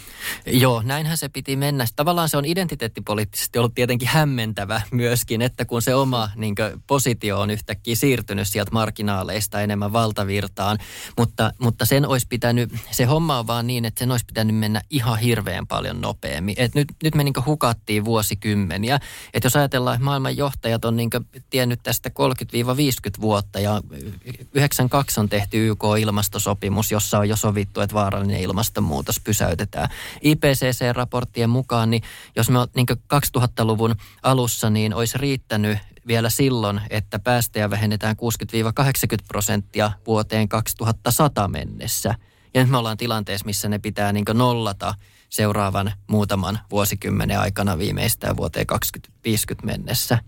Joo, 0.47 0.83
näinhän 0.83 1.19
se 1.19 1.29
piti 1.29 1.57
mennä. 1.57 1.87
Tavallaan 1.97 2.29
se 2.29 2.37
on 2.37 2.45
identiteettipoliittisesti 2.45 3.59
ollut 3.59 3.75
tietenkin 3.75 4.09
hämmentävä 4.09 4.83
myöskin, 4.91 5.43
että 5.43 5.65
kun 5.65 5.83
se 5.83 5.95
oma 5.95 6.31
niin 6.37 6.55
kuin, 6.55 6.83
positio 6.87 7.41
on 7.41 7.51
yhtäkkiä 7.51 7.95
siirtynyt 7.95 8.49
sieltä 8.49 8.71
marginaaleista 8.73 9.61
enemmän 9.61 9.93
valtavirtaan, 9.93 10.79
mutta, 11.19 11.53
mutta 11.59 11.85
sen 11.85 12.07
olisi 12.07 12.27
pitänyt, 12.29 12.73
se 12.91 13.05
homma 13.05 13.39
on 13.39 13.47
vaan 13.47 13.67
niin, 13.67 13.85
että 13.85 13.99
sen 13.99 14.11
olisi 14.11 14.27
pitänyt 14.27 14.57
mennä 14.57 14.81
ihan 14.91 15.19
hirveän 15.19 15.67
paljon 15.67 16.01
nopeammin. 16.01 16.55
Et 16.59 16.75
nyt, 16.75 16.89
nyt 17.03 17.15
me 17.15 17.25
niin 17.25 17.35
kuin, 17.35 17.47
hukattiin 17.47 18.05
vuosikymmeniä. 18.05 19.01
Et 19.35 19.45
jos 19.45 19.57
ajatellaan, 19.57 19.95
että 19.95 20.05
maailman 20.05 20.37
johtajat 20.37 20.85
on 20.85 20.97
niin 20.97 21.11
kuin, 21.11 21.27
tiennyt 21.51 21.81
tästä 21.83 22.11
30-50 23.17 23.21
vuotta 23.21 23.61
ja 23.61 23.83
92 24.55 25.21
on 25.21 25.29
tehty 25.29 25.69
YK-ilmastosopimus, 25.69 26.58
sopimus, 26.59 26.93
jossa 26.93 27.19
on 27.19 27.29
jo 27.29 27.37
sovittu, 27.37 27.81
että 27.81 27.95
vaarallinen 27.95 28.41
ilmastonmuutos 28.41 29.21
pysäytetään. 29.21 29.89
IPCC-raporttien 30.23 31.51
mukaan, 31.51 31.91
niin 31.91 32.03
jos 32.37 32.51
me 32.51 32.59
niin 32.75 32.87
2000-luvun 32.91 33.95
alussa, 34.23 34.71
niin 34.71 34.95
olisi 34.95 35.19
riittänyt 35.19 35.79
vielä 36.07 36.31
silloin, 36.31 36.81
että 36.91 37.19
päästöjä 37.19 37.71
vähennetään 37.71 38.17
60-80 39.23 39.25
prosenttia 39.29 39.93
vuoteen 40.07 40.49
2100 40.49 41.49
mennessä. 41.49 42.15
Ja 42.55 42.61
nyt 42.61 42.71
me 42.71 42.77
ollaan 42.77 42.97
tilanteessa, 42.97 43.47
missä 43.47 43.69
ne 43.69 43.79
pitää 43.79 44.13
niin 44.13 44.25
nollata 44.33 44.95
seuraavan 45.29 45.93
muutaman 46.07 46.59
vuosikymmenen 46.71 47.41
aikana 47.41 47.79
viimeistään 47.79 48.37
vuoteen 48.37 48.67
2050 48.67 49.67
mennessä. 49.67 50.19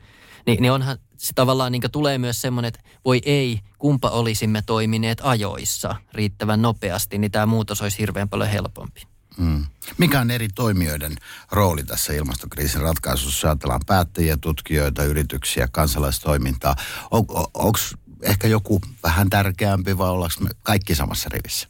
Niin, 0.47 0.62
niin 0.62 0.73
onhan 0.73 0.99
se 1.16 1.32
tavallaan 1.35 1.73
niin 1.73 1.82
tulee 1.92 2.18
myös 2.18 2.40
semmoinen, 2.40 2.68
että 2.68 2.80
voi 3.04 3.20
ei, 3.25 3.61
kumpa 3.78 4.11
olisimme 4.11 4.62
toimineet 4.66 5.18
ajoissa 5.23 5.97
riittävän 6.12 6.62
nopeasti, 6.62 7.18
niin 7.18 7.30
tämä 7.30 7.47
muutos 7.47 7.82
olisi 7.82 7.99
hirveän 7.99 8.28
paljon 8.28 8.50
helpompi. 8.50 9.02
Mm. 9.37 9.66
Mikä 9.99 10.20
on 10.20 10.30
eri 10.30 10.49
toimijoiden 10.49 11.16
rooli 11.50 11.85
tässä 11.85 12.12
ilmastokriisin 12.12 12.80
ratkaisussa? 12.80 13.49
Ajatellaan 13.49 13.80
päättäjiä, 13.87 14.37
tutkijoita, 14.37 15.04
yrityksiä, 15.04 15.68
kansalaistoimintaa. 15.73 16.76
On, 17.11 17.25
on, 17.28 17.47
Onko 17.54 17.78
ehkä 18.23 18.49
joku 18.49 18.80
vähän 19.02 19.30
tärkeämpi 19.30 19.99
vai 19.99 20.11
ollaanko 20.11 20.35
me 20.40 20.50
kaikki 20.62 20.94
samassa 20.94 21.28
rivissä? 21.32 21.68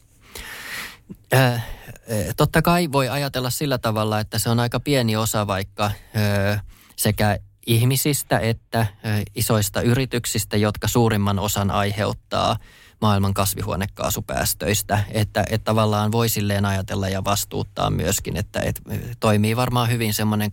Äh, 1.35 1.67
totta 2.37 2.63
kai 2.63 2.93
voi 2.93 3.09
ajatella 3.09 3.51
sillä 3.51 3.79
tavalla, 3.79 4.21
että 4.21 4.39
se 4.39 4.51
on 4.51 4.61
aika 4.61 4.81
pieni 4.81 5.17
osa 5.17 5.47
vaikka 5.47 5.85
äh, 5.85 6.63
sekä 6.97 7.39
ihmisistä 7.67 8.39
että 8.39 8.87
isoista 9.35 9.83
yrityksistä, 9.83 10.57
jotka 10.57 10.89
suurimman 10.89 11.39
osan 11.39 11.71
aiheuttaa 11.71 12.57
maailman 13.01 13.35
kasvihuonekaasupäästöistä. 13.35 15.05
Että, 15.11 15.45
että 15.51 15.65
tavallaan 15.65 16.13
voi 16.13 16.29
silleen 16.29 16.65
ajatella 16.65 17.09
ja 17.09 17.25
vastuuttaa 17.25 17.91
myöskin, 17.91 18.37
että, 18.37 18.61
että 18.61 18.83
toimii 19.21 19.57
varmaan 19.57 19.91
hyvin 19.91 20.15
semmoinen 20.15 20.51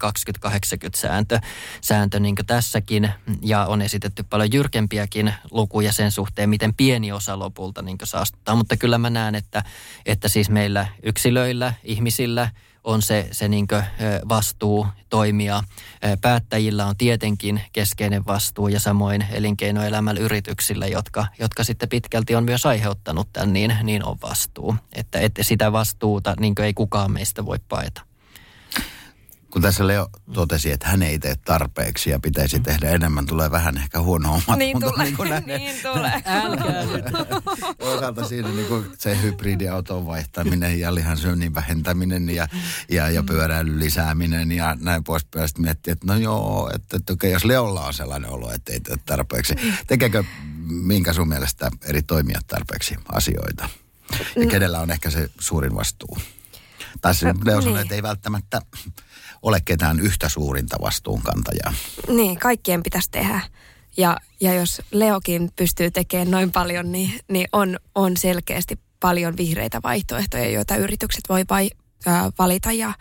20-80-sääntö 0.48 1.40
sääntö 1.82 2.20
niin 2.20 2.36
tässäkin. 2.48 3.12
Ja 3.42 3.66
on 3.66 3.82
esitetty 3.82 4.24
paljon 4.24 4.54
jyrkempiäkin 4.54 5.34
lukuja 5.52 5.94
sen 5.94 6.12
suhteen, 6.12 6.50
miten 6.50 6.74
pieni 6.74 7.12
osa 7.12 7.40
lopulta 7.40 7.82
niin 7.82 7.98
saastuttaa. 8.04 8.56
Mutta 8.56 8.78
kyllä 8.78 8.98
mä 8.98 9.10
näen, 9.10 9.36
että, 9.36 9.64
että 10.06 10.28
siis 10.28 10.50
meillä 10.50 10.88
yksilöillä, 11.04 11.74
ihmisillä– 11.84 12.50
on 12.88 13.02
se, 13.02 13.28
se 13.32 13.48
niin 13.48 13.68
vastuu 14.30 14.88
toimia. 15.10 15.64
Päättäjillä 16.22 16.86
on 16.86 16.98
tietenkin 16.98 17.62
keskeinen 17.74 18.26
vastuu 18.26 18.68
ja 18.68 18.80
samoin 18.80 19.26
elinkeinoelämällä 19.32 20.22
yrityksillä, 20.22 20.88
jotka, 20.88 21.26
jotka 21.40 21.64
sitten 21.64 21.90
pitkälti 21.90 22.36
on 22.36 22.44
myös 22.44 22.66
aiheuttanut 22.66 23.28
tämän, 23.34 23.54
niin, 23.54 23.76
niin 23.84 24.06
on 24.06 24.18
vastuu. 24.22 24.76
Että, 24.94 25.20
että 25.20 25.44
sitä 25.44 25.72
vastuuta 25.72 26.34
niin 26.40 26.62
ei 26.64 26.74
kukaan 26.74 27.12
meistä 27.12 27.46
voi 27.46 27.58
paeta 27.70 28.02
kun 29.52 29.62
tässä 29.62 29.88
Leo 29.88 30.10
totesi, 30.34 30.72
että 30.72 30.88
hän 30.88 31.04
ei 31.04 31.20
tee 31.20 31.36
tarpeeksi 31.36 32.10
ja 32.10 32.20
pitäisi 32.20 32.60
tehdä 32.60 32.90
enemmän, 32.90 33.26
tulee 33.26 33.52
vähän 33.52 33.78
ehkä 33.78 34.02
huono 34.02 34.34
oma 34.34 34.56
Niin 34.56 34.80
tulee, 34.80 35.06
niin, 35.06 35.18
kuin 35.18 35.30
näin, 35.30 35.46
niin 35.46 35.76
tulee. 35.82 36.22
Älkää 36.26 36.86
nyt. 36.86 37.06
Toisaalta 37.80 38.28
siinä 38.28 38.50
niin 38.50 38.68
kuin 38.68 38.86
se 38.98 39.22
hybridiauton 39.22 40.06
vaihtaminen 40.06 40.80
ja 40.80 40.96
lihansyönnin 40.96 41.56
vähentäminen 41.56 42.30
ja, 42.30 42.48
ja, 42.90 43.10
ja 43.10 43.24
pyöräilyn 43.24 43.80
lisääminen 43.80 44.52
ja 44.52 44.78
näin 44.80 45.04
poispäin. 45.04 45.48
Sitten 45.48 45.66
miettii, 45.66 45.92
että 45.92 46.08
no 46.08 46.16
joo, 46.16 46.72
että, 46.76 46.98
että 46.98 47.14
okay, 47.14 47.30
jos 47.30 47.46
Leolla 47.46 47.86
on 47.86 47.94
sellainen 47.94 48.30
olo, 48.30 48.52
että 48.52 48.74
ei 48.74 48.80
tee 48.80 48.96
tarpeeksi. 49.06 49.56
Tekeekö 49.88 50.24
minkä 50.68 51.14
sun 51.14 51.30
mielestä 51.30 51.72
eri 51.84 52.02
toimijat 52.02 52.48
tarpeeksi 52.48 52.96
asioita? 53.12 53.70
Ja 54.36 54.42
mm. 54.42 54.50
kenellä 54.50 54.80
on 54.80 54.92
ehkä 54.92 55.10
se 55.10 55.30
suurin 55.40 55.76
vastuu? 55.76 56.18
Tai 57.02 57.16
se 57.16 57.34
Leo 57.46 57.62
sanoi, 57.62 57.74
niin. 57.74 57.82
että 57.82 57.96
ei 57.96 58.04
välttämättä 58.04 58.62
ole 59.48 59.62
ketään 59.66 60.00
yhtä 60.00 60.30
suurinta 60.30 60.78
vastuunkantajaa. 60.82 61.74
Niin, 62.08 62.40
kaikkien 62.40 62.84
pitäisi 62.84 63.12
tehdä. 63.12 63.42
Ja, 63.98 64.18
ja 64.42 64.54
jos 64.54 64.82
Leokin 64.92 65.52
pystyy 65.56 65.92
tekemään 65.92 66.32
noin 66.32 66.52
paljon, 66.52 66.92
niin, 66.92 67.20
niin 67.28 67.48
on, 67.52 67.80
on 67.96 68.18
selkeästi 68.18 68.80
paljon 69.00 69.38
vihreitä 69.38 69.80
vaihtoehtoja, 69.84 70.50
joita 70.50 70.76
yritykset 70.76 71.24
voi 71.30 71.44
vai, 71.50 71.70
ää, 72.06 72.32
valita 72.40 72.72
ja, 72.72 72.94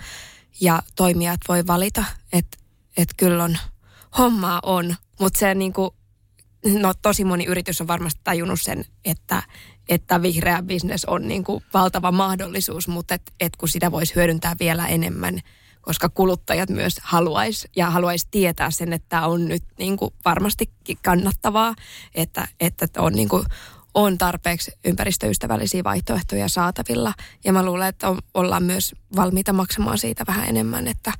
ja 0.60 0.82
toimijat 0.96 1.40
voi 1.48 1.66
valita. 1.66 2.04
Että 2.32 2.58
et 2.96 3.08
kyllä 3.16 3.44
on, 3.44 3.58
hommaa 4.18 4.60
on, 4.62 4.94
mutta 5.20 5.38
se 5.38 5.54
niin 5.54 5.72
kuin, 5.72 5.90
no 6.80 6.94
tosi 7.02 7.24
moni 7.24 7.44
yritys 7.44 7.80
on 7.80 7.86
varmasti 7.86 8.20
tajunnut 8.24 8.60
sen, 8.60 8.84
että, 9.04 9.42
että 9.88 10.22
vihreä 10.22 10.62
bisnes 10.62 11.04
on 11.04 11.28
niin 11.28 11.44
kuin 11.44 11.64
valtava 11.74 12.12
mahdollisuus, 12.12 12.88
mutta 12.88 13.14
et, 13.14 13.32
et 13.40 13.56
kun 13.56 13.68
sitä 13.68 13.92
voisi 13.92 14.14
hyödyntää 14.14 14.56
vielä 14.60 14.86
enemmän– 14.86 15.40
koska 15.86 16.08
kuluttajat 16.08 16.70
myös 16.70 17.00
haluaisi 17.02 17.68
ja 17.76 17.90
haluaisi 17.90 18.28
tietää 18.30 18.70
sen, 18.70 18.92
että 18.92 19.26
on 19.26 19.48
nyt 19.48 19.64
niin 19.78 19.96
kuin 19.96 20.14
varmastikin 20.24 20.98
kannattavaa, 21.04 21.74
että, 22.14 22.48
että 22.60 22.86
on 22.98 23.12
niin 23.12 23.28
kuin, 23.28 23.44
on 23.94 24.18
tarpeeksi 24.18 24.72
ympäristöystävällisiä 24.84 25.84
vaihtoehtoja 25.84 26.48
saatavilla. 26.48 27.14
Ja 27.44 27.52
mä 27.52 27.64
luulen, 27.64 27.88
että 27.88 28.08
on, 28.08 28.18
ollaan 28.34 28.62
myös 28.62 28.94
valmiita 29.16 29.52
maksamaan 29.52 29.98
siitä 29.98 30.24
vähän 30.26 30.48
enemmän, 30.48 30.88
että, 30.88 31.12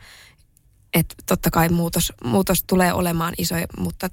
että 0.95 1.15
totta 1.27 1.51
kai 1.51 1.69
muutos, 1.69 2.13
muutos 2.25 2.65
tulee 2.67 2.93
olemaan 2.93 3.35
iso, 3.39 3.55
mutta 3.79 4.11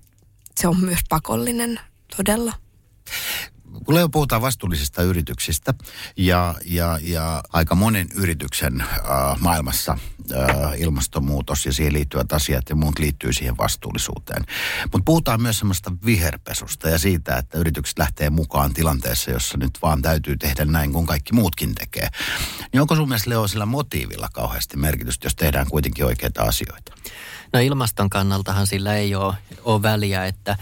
se 0.55 0.67
on 0.67 0.79
myös 0.79 0.99
pakollinen 1.09 1.79
todella. 2.17 2.53
Kun 3.85 4.11
puhutaan 4.11 4.41
vastuullisista 4.41 5.01
yrityksistä 5.01 5.73
ja, 6.17 6.55
ja, 6.65 6.99
ja 7.01 7.43
aika 7.53 7.75
monen 7.75 8.07
yrityksen 8.15 8.81
äh, 8.81 8.87
maailmassa 9.39 9.97
äh, 10.33 10.49
ilmastonmuutos 10.77 11.65
ja 11.65 11.73
siihen 11.73 11.93
liittyvät 11.93 12.33
asiat 12.33 12.69
ja 12.69 12.75
muut 12.75 12.99
liittyy 12.99 13.33
siihen 13.33 13.57
vastuullisuuteen. 13.57 14.45
Mutta 14.83 15.05
puhutaan 15.05 15.41
myös 15.41 15.59
semmoista 15.59 15.91
viherpesusta 16.05 16.89
ja 16.89 16.99
siitä, 16.99 17.37
että 17.37 17.57
yritykset 17.57 17.99
lähtee 17.99 18.29
mukaan 18.29 18.73
tilanteessa, 18.73 19.31
jossa 19.31 19.57
nyt 19.57 19.79
vaan 19.81 20.01
täytyy 20.01 20.37
tehdä 20.37 20.65
näin 20.65 20.93
kuin 20.93 21.05
kaikki 21.05 21.33
muutkin 21.33 21.75
tekee. 21.75 22.07
Niin 22.73 22.81
onko 22.81 22.95
sun 22.95 23.09
mielestä 23.09 23.29
Leo 23.29 23.47
sillä 23.47 23.65
motiivilla 23.65 24.29
kauheasti 24.33 24.77
merkitystä, 24.77 25.25
jos 25.25 25.35
tehdään 25.35 25.67
kuitenkin 25.69 26.05
oikeita 26.05 26.43
asioita? 26.43 26.93
No 27.53 27.59
ilmaston 27.59 28.09
kannaltahan 28.09 28.67
sillä 28.67 28.95
ei 28.95 29.15
ole, 29.15 29.33
ole 29.63 29.81
väliä, 29.81 30.25
että 30.25 30.57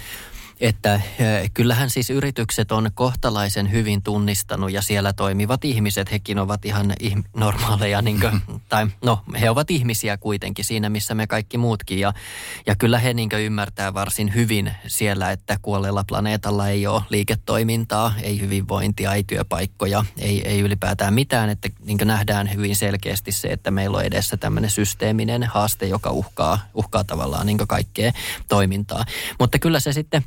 että 0.61 0.95
eh, 0.95 1.51
kyllähän 1.53 1.89
siis 1.89 2.09
yritykset 2.09 2.71
on 2.71 2.91
kohtalaisen 2.93 3.71
hyvin 3.71 4.03
tunnistanut 4.03 4.71
ja 4.71 4.81
siellä 4.81 5.13
toimivat 5.13 5.65
ihmiset, 5.65 6.11
hekin 6.11 6.39
ovat 6.39 6.65
ihan 6.65 6.93
normaaleja, 7.35 8.01
niin 8.01 8.19
kuin, 8.19 8.41
tai 8.69 8.87
no 9.03 9.21
he 9.41 9.49
ovat 9.49 9.71
ihmisiä 9.71 10.17
kuitenkin 10.17 10.65
siinä, 10.65 10.89
missä 10.89 11.15
me 11.15 11.27
kaikki 11.27 11.57
muutkin. 11.57 11.99
Ja, 11.99 12.13
ja 12.65 12.75
kyllä 12.75 12.99
he 12.99 13.13
niin 13.13 13.29
ymmärtää 13.39 13.93
varsin 13.93 14.35
hyvin 14.35 14.71
siellä, 14.87 15.31
että 15.31 15.57
kuolleella 15.61 16.03
planeetalla 16.07 16.69
ei 16.69 16.87
ole 16.87 17.01
liiketoimintaa, 17.09 18.13
ei 18.21 18.41
hyvinvointia, 18.41 19.13
ei 19.13 19.23
työpaikkoja, 19.23 20.05
ei, 20.17 20.47
ei 20.47 20.59
ylipäätään 20.59 21.13
mitään, 21.13 21.49
että 21.49 21.69
niin 21.85 21.97
nähdään 22.05 22.53
hyvin 22.53 22.75
selkeästi 22.75 23.31
se, 23.31 23.47
että 23.47 23.71
meillä 23.71 23.97
on 23.97 24.05
edessä 24.05 24.37
tämmöinen 24.37 24.69
systeeminen 24.69 25.43
haaste, 25.43 25.85
joka 25.85 26.11
uhkaa, 26.11 26.59
uhkaa 26.73 27.03
tavallaan 27.03 27.45
niin 27.45 27.57
kaikkea 27.67 28.11
toimintaa. 28.47 29.05
Mutta 29.39 29.59
kyllä 29.59 29.79
se 29.79 29.93
sitten 29.93 30.25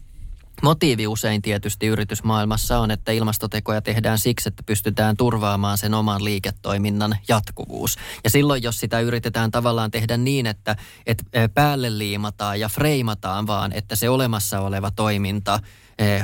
Motiivi 0.64 1.06
usein 1.06 1.42
tietysti 1.42 1.86
yritysmaailmassa 1.86 2.78
on, 2.78 2.90
että 2.90 3.12
ilmastotekoja 3.12 3.82
tehdään 3.82 4.18
siksi, 4.18 4.48
että 4.48 4.62
pystytään 4.66 5.16
turvaamaan 5.16 5.78
sen 5.78 5.94
oman 5.94 6.24
liiketoiminnan 6.24 7.16
jatkuvuus. 7.28 7.96
Ja 8.24 8.30
silloin, 8.30 8.62
jos 8.62 8.80
sitä 8.80 9.00
yritetään 9.00 9.50
tavallaan 9.50 9.90
tehdä 9.90 10.16
niin, 10.16 10.46
että, 10.46 10.76
että 11.06 11.24
päälle 11.54 11.98
liimataan 11.98 12.60
ja 12.60 12.68
freimataan 12.68 13.46
vaan, 13.46 13.72
että 13.72 13.96
se 13.96 14.08
olemassa 14.08 14.60
oleva 14.60 14.90
toiminta 14.90 15.60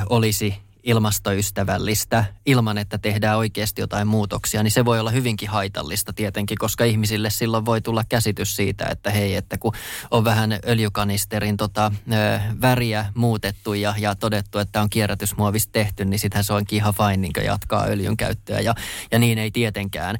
olisi 0.09 0.57
ilmastoystävällistä 0.83 2.25
ilman, 2.45 2.77
että 2.77 2.97
tehdään 2.97 3.37
oikeasti 3.37 3.81
jotain 3.81 4.07
muutoksia, 4.07 4.63
niin 4.63 4.71
se 4.71 4.85
voi 4.85 4.99
olla 4.99 5.11
hyvinkin 5.11 5.49
haitallista 5.49 6.13
tietenkin, 6.13 6.57
koska 6.57 6.83
ihmisille 6.83 7.29
silloin 7.29 7.65
voi 7.65 7.81
tulla 7.81 8.03
käsitys 8.09 8.55
siitä, 8.55 8.85
että 8.85 9.09
hei, 9.09 9.35
että 9.35 9.57
kun 9.57 9.73
on 10.11 10.23
vähän 10.23 10.59
öljykanisterin 10.67 11.57
tota, 11.57 11.91
ö, 12.13 12.39
väriä 12.61 13.05
muutettu 13.15 13.73
ja, 13.73 13.93
ja 13.97 14.15
todettu, 14.15 14.59
että 14.59 14.81
on 14.81 14.89
kierrätysmuovista 14.89 15.71
tehty, 15.71 16.05
niin 16.05 16.19
sittenhän 16.19 16.43
se 16.43 16.53
onkin 16.53 16.77
ihan 16.77 16.93
fine 16.93 17.17
niin 17.17 17.45
jatkaa 17.45 17.85
öljyn 17.85 18.17
käyttöä 18.17 18.59
ja, 18.59 18.75
ja 19.11 19.19
niin 19.19 19.37
ei 19.37 19.51
tietenkään 19.51 20.17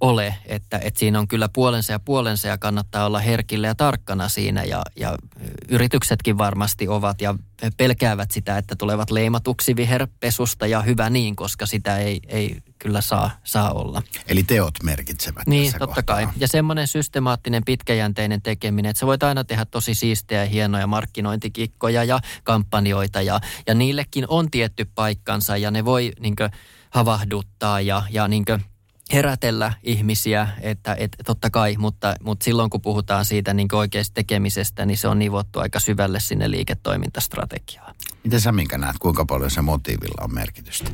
ole, 0.00 0.34
että, 0.46 0.78
että 0.78 1.00
siinä 1.00 1.18
on 1.18 1.28
kyllä 1.28 1.48
puolensa 1.48 1.92
ja 1.92 1.98
puolensa 1.98 2.48
ja 2.48 2.58
kannattaa 2.58 3.06
olla 3.06 3.18
herkillä 3.18 3.66
ja 3.66 3.74
tarkkana 3.74 4.28
siinä 4.28 4.64
ja, 4.64 4.82
ja 4.96 5.16
yrityksetkin 5.68 6.38
varmasti 6.38 6.88
ovat 6.88 7.20
ja 7.20 7.34
pelkäävät 7.76 8.30
sitä, 8.30 8.58
että 8.58 8.76
tulevat 8.76 9.10
leimatuksi 9.10 9.76
viherpesusta 9.76 10.66
ja 10.66 10.82
hyvä 10.82 11.10
niin, 11.10 11.36
koska 11.36 11.66
sitä 11.66 11.98
ei, 11.98 12.20
ei 12.26 12.56
kyllä 12.78 13.00
saa, 13.00 13.30
saa 13.44 13.72
olla. 13.72 14.02
Eli 14.28 14.42
teot 14.42 14.74
merkitsevät 14.82 15.46
Niin, 15.46 15.64
tässä 15.64 15.78
totta 15.78 15.94
kohtaa. 15.94 16.16
kai. 16.16 16.28
Ja 16.36 16.48
semmoinen 16.48 16.88
systemaattinen 16.88 17.64
pitkäjänteinen 17.64 18.42
tekeminen, 18.42 18.90
että 18.90 19.00
sä 19.00 19.06
voit 19.06 19.22
aina 19.22 19.44
tehdä 19.44 19.64
tosi 19.64 19.94
siistejä 19.94 20.44
ja 20.44 20.50
hienoja 20.50 20.86
markkinointikikkoja 20.86 22.04
ja 22.04 22.20
kampanjoita 22.44 23.22
ja, 23.22 23.40
ja 23.66 23.74
niillekin 23.74 24.24
on 24.28 24.50
tietty 24.50 24.84
paikkansa 24.94 25.56
ja 25.56 25.70
ne 25.70 25.84
voi 25.84 26.12
niinkö 26.20 26.50
havahduttaa 26.90 27.80
ja, 27.80 28.02
ja 28.10 28.28
niinkö 28.28 28.58
herätellä 29.12 29.72
ihmisiä, 29.82 30.48
että, 30.60 30.96
että 30.98 31.22
totta 31.24 31.50
kai, 31.50 31.76
mutta, 31.78 32.14
mutta 32.22 32.44
silloin 32.44 32.70
kun 32.70 32.80
puhutaan 32.80 33.24
siitä 33.24 33.54
niin 33.54 33.68
oikeasta 33.72 34.14
tekemisestä, 34.14 34.86
niin 34.86 34.98
se 34.98 35.08
on 35.08 35.18
nivottu 35.18 35.58
aika 35.58 35.80
syvälle 35.80 36.20
sinne 36.20 36.50
liiketoimintastrategiaan. 36.50 37.94
Miten 38.24 38.40
sä 38.40 38.52
minkä 38.52 38.78
näet, 38.78 38.98
kuinka 38.98 39.24
paljon 39.24 39.50
se 39.50 39.62
motiivilla 39.62 40.24
on 40.24 40.34
merkitystä? 40.34 40.90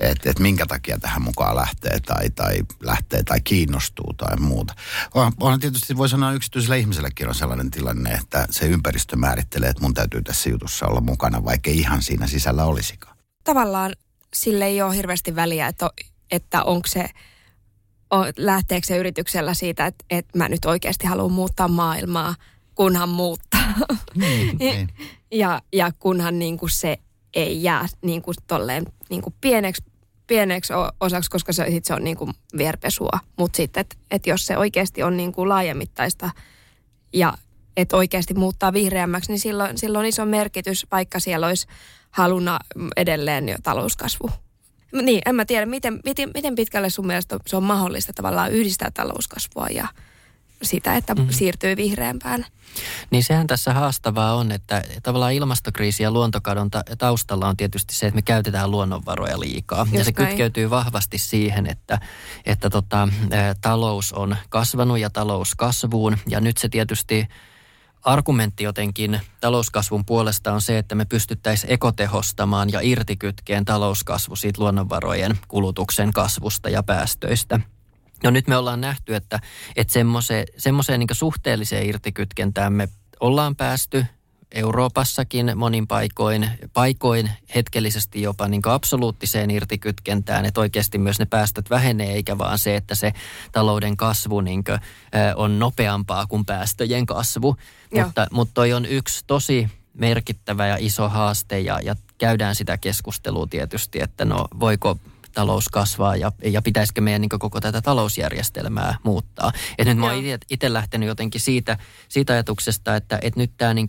Että 0.00 0.30
et 0.30 0.38
minkä 0.38 0.66
takia 0.66 0.98
tähän 0.98 1.22
mukaan 1.22 1.56
lähtee 1.56 2.00
tai, 2.00 2.30
tai 2.30 2.62
lähtee 2.82 3.22
tai 3.22 3.40
kiinnostuu 3.40 4.12
tai 4.16 4.36
muuta. 4.36 4.74
On, 5.14 5.32
onhan 5.40 5.60
tietysti, 5.60 5.96
voi 5.96 6.08
sanoa 6.08 6.32
yksityisellä 6.32 6.76
ihmiselläkin 6.76 7.28
on 7.28 7.34
sellainen 7.34 7.70
tilanne, 7.70 8.10
että 8.10 8.46
se 8.50 8.66
ympäristö 8.66 9.16
määrittelee, 9.16 9.68
että 9.68 9.82
mun 9.82 9.94
täytyy 9.94 10.22
tässä 10.22 10.50
jutussa 10.50 10.86
olla 10.86 11.00
mukana, 11.00 11.44
vaikka 11.44 11.70
ihan 11.70 12.02
siinä 12.02 12.26
sisällä 12.26 12.64
olisikaan. 12.64 13.16
Tavallaan 13.44 13.92
sille 14.34 14.64
ei 14.64 14.82
ole 14.82 14.96
hirveästi 14.96 15.36
väliä, 15.36 15.66
että, 15.66 15.90
että 16.30 16.62
onko 16.62 16.86
se– 16.86 17.08
lähteekö 18.36 18.86
se 18.86 18.96
yrityksellä 18.96 19.54
siitä, 19.54 19.86
että, 19.86 20.04
että 20.10 20.38
mä 20.38 20.48
nyt 20.48 20.64
oikeasti 20.64 21.06
haluan 21.06 21.32
muuttaa 21.32 21.68
maailmaa, 21.68 22.34
kunhan 22.74 23.08
muuttaa. 23.08 23.74
Niin, 24.14 24.56
niin. 24.58 24.88
ja, 25.32 25.62
ja 25.72 25.90
kunhan 25.98 26.38
niin 26.38 26.58
kuin 26.58 26.70
se 26.70 26.98
ei 27.34 27.62
jää 27.62 27.86
niin 28.02 28.22
kuin 28.22 28.34
tolleen 28.46 28.84
niin 29.10 29.22
kuin 29.22 29.34
pieneksi, 29.40 29.82
pieneksi 30.26 30.72
osaksi, 31.00 31.30
koska 31.30 31.52
se, 31.52 31.66
sit 31.70 31.84
se 31.84 31.94
on 31.94 32.04
niin 32.04 32.16
kuin 32.16 32.32
vierpesua. 32.56 33.18
Mutta 33.38 33.56
sitten, 33.56 33.80
että 33.80 33.96
et 34.10 34.26
jos 34.26 34.46
se 34.46 34.56
oikeasti 34.56 35.02
on 35.02 35.16
niin 35.16 35.32
kuin 35.32 35.48
laajemittaista 35.48 36.30
ja 37.12 37.34
että 37.76 37.96
oikeasti 37.96 38.34
muuttaa 38.34 38.72
vihreämmäksi, 38.72 39.32
niin 39.32 39.40
silloin, 39.40 39.78
silloin 39.78 40.00
on 40.00 40.08
iso 40.08 40.24
merkitys, 40.24 40.86
vaikka 40.92 41.20
siellä 41.20 41.46
olisi 41.46 41.66
haluna 42.10 42.58
edelleen 42.96 43.48
jo 43.48 43.56
talouskasvu 43.62 44.30
niin, 44.92 45.22
en 45.26 45.34
mä 45.34 45.44
tiedä, 45.44 45.66
miten, 45.66 46.00
miten, 46.04 46.30
miten 46.34 46.54
pitkälle 46.54 46.90
sun 46.90 47.06
mielestä 47.06 47.38
se 47.46 47.56
on 47.56 47.62
mahdollista 47.62 48.12
tavallaan 48.12 48.52
yhdistää 48.52 48.90
talouskasvua 48.90 49.66
ja 49.66 49.88
sitä, 50.62 50.96
että 50.96 51.14
mm-hmm. 51.14 51.32
siirtyy 51.32 51.76
vihreämpään. 51.76 52.46
Niin 53.10 53.24
sehän 53.24 53.46
tässä 53.46 53.72
haastavaa 53.72 54.34
on, 54.34 54.52
että 54.52 54.84
tavallaan 55.02 55.32
ilmastokriisi 55.32 56.02
ja 56.02 56.10
luontokadon 56.10 56.70
taustalla 56.98 57.48
on 57.48 57.56
tietysti 57.56 57.94
se, 57.94 58.06
että 58.06 58.14
me 58.14 58.22
käytetään 58.22 58.70
luonnonvaroja 58.70 59.40
liikaa. 59.40 59.80
Just 59.80 59.94
ja 59.94 60.04
se 60.04 60.12
näin. 60.16 60.28
kytkeytyy 60.28 60.70
vahvasti 60.70 61.18
siihen, 61.18 61.66
että, 61.66 61.98
että 62.46 62.70
tota, 62.70 63.08
talous 63.60 64.12
on 64.12 64.36
kasvanut 64.48 64.98
ja 64.98 65.10
talous 65.10 65.54
kasvuun. 65.54 66.16
Ja 66.28 66.40
nyt 66.40 66.58
se 66.58 66.68
tietysti 66.68 67.28
argumentti 68.02 68.64
jotenkin 68.64 69.20
talouskasvun 69.40 70.04
puolesta 70.04 70.52
on 70.52 70.60
se, 70.60 70.78
että 70.78 70.94
me 70.94 71.04
pystyttäisiin 71.04 71.72
ekotehostamaan 71.72 72.72
ja 72.72 72.80
irtikytkeen 72.82 73.64
talouskasvu 73.64 74.36
siitä 74.36 74.62
luonnonvarojen 74.62 75.38
kulutuksen 75.48 76.12
kasvusta 76.12 76.68
ja 76.68 76.82
päästöistä. 76.82 77.60
No 78.24 78.30
nyt 78.30 78.48
me 78.48 78.56
ollaan 78.56 78.80
nähty, 78.80 79.14
että, 79.14 79.40
että 79.76 79.92
semmoiseen, 80.56 81.00
niin 81.00 81.08
suhteelliseen 81.12 81.86
irtikytkentään 81.86 82.72
me 82.72 82.88
ollaan 83.20 83.56
päästy 83.56 84.06
Euroopassakin 84.54 85.52
monin 85.54 85.86
paikoin, 85.86 86.50
paikoin 86.72 87.30
hetkellisesti 87.54 88.22
jopa 88.22 88.48
niin 88.48 88.62
absoluuttiseen 88.64 89.50
irtikytkentään, 89.50 90.44
että 90.44 90.60
oikeasti 90.60 90.98
myös 90.98 91.18
ne 91.18 91.24
päästöt 91.24 91.70
vähenee, 91.70 92.12
eikä 92.12 92.38
vaan 92.38 92.58
se, 92.58 92.76
että 92.76 92.94
se 92.94 93.12
talouden 93.52 93.96
kasvu 93.96 94.40
niin 94.40 94.64
kuin, 94.64 94.78
on 95.36 95.58
nopeampaa 95.58 96.26
kuin 96.26 96.44
päästöjen 96.44 97.06
kasvu. 97.06 97.56
Mutta, 97.94 98.26
mutta 98.30 98.54
toi 98.54 98.72
on 98.72 98.86
yksi 98.86 99.24
tosi 99.26 99.68
merkittävä 99.94 100.66
ja 100.66 100.76
iso 100.80 101.08
haaste 101.08 101.60
ja, 101.60 101.80
ja 101.82 101.96
käydään 102.18 102.54
sitä 102.54 102.78
keskustelua 102.78 103.46
tietysti, 103.46 104.02
että 104.02 104.24
no 104.24 104.44
voiko 104.60 104.96
talous 105.32 105.68
kasvaa 105.68 106.16
ja, 106.16 106.32
ja 106.44 106.62
pitäisikö 106.62 107.00
meidän 107.00 107.20
niin 107.20 107.28
koko 107.28 107.60
tätä 107.60 107.82
talousjärjestelmää 107.82 108.96
muuttaa. 109.02 109.52
Et 109.78 109.86
nyt 109.86 109.98
mä 109.98 110.06
oon 110.06 110.24
itse 110.50 110.72
lähtenyt 110.72 111.06
jotenkin 111.06 111.40
siitä, 111.40 111.78
siitä 112.08 112.32
ajatuksesta, 112.32 112.96
että, 112.96 113.18
että 113.22 113.40
nyt 113.40 113.52
tämä 113.56 113.74
niin 113.74 113.86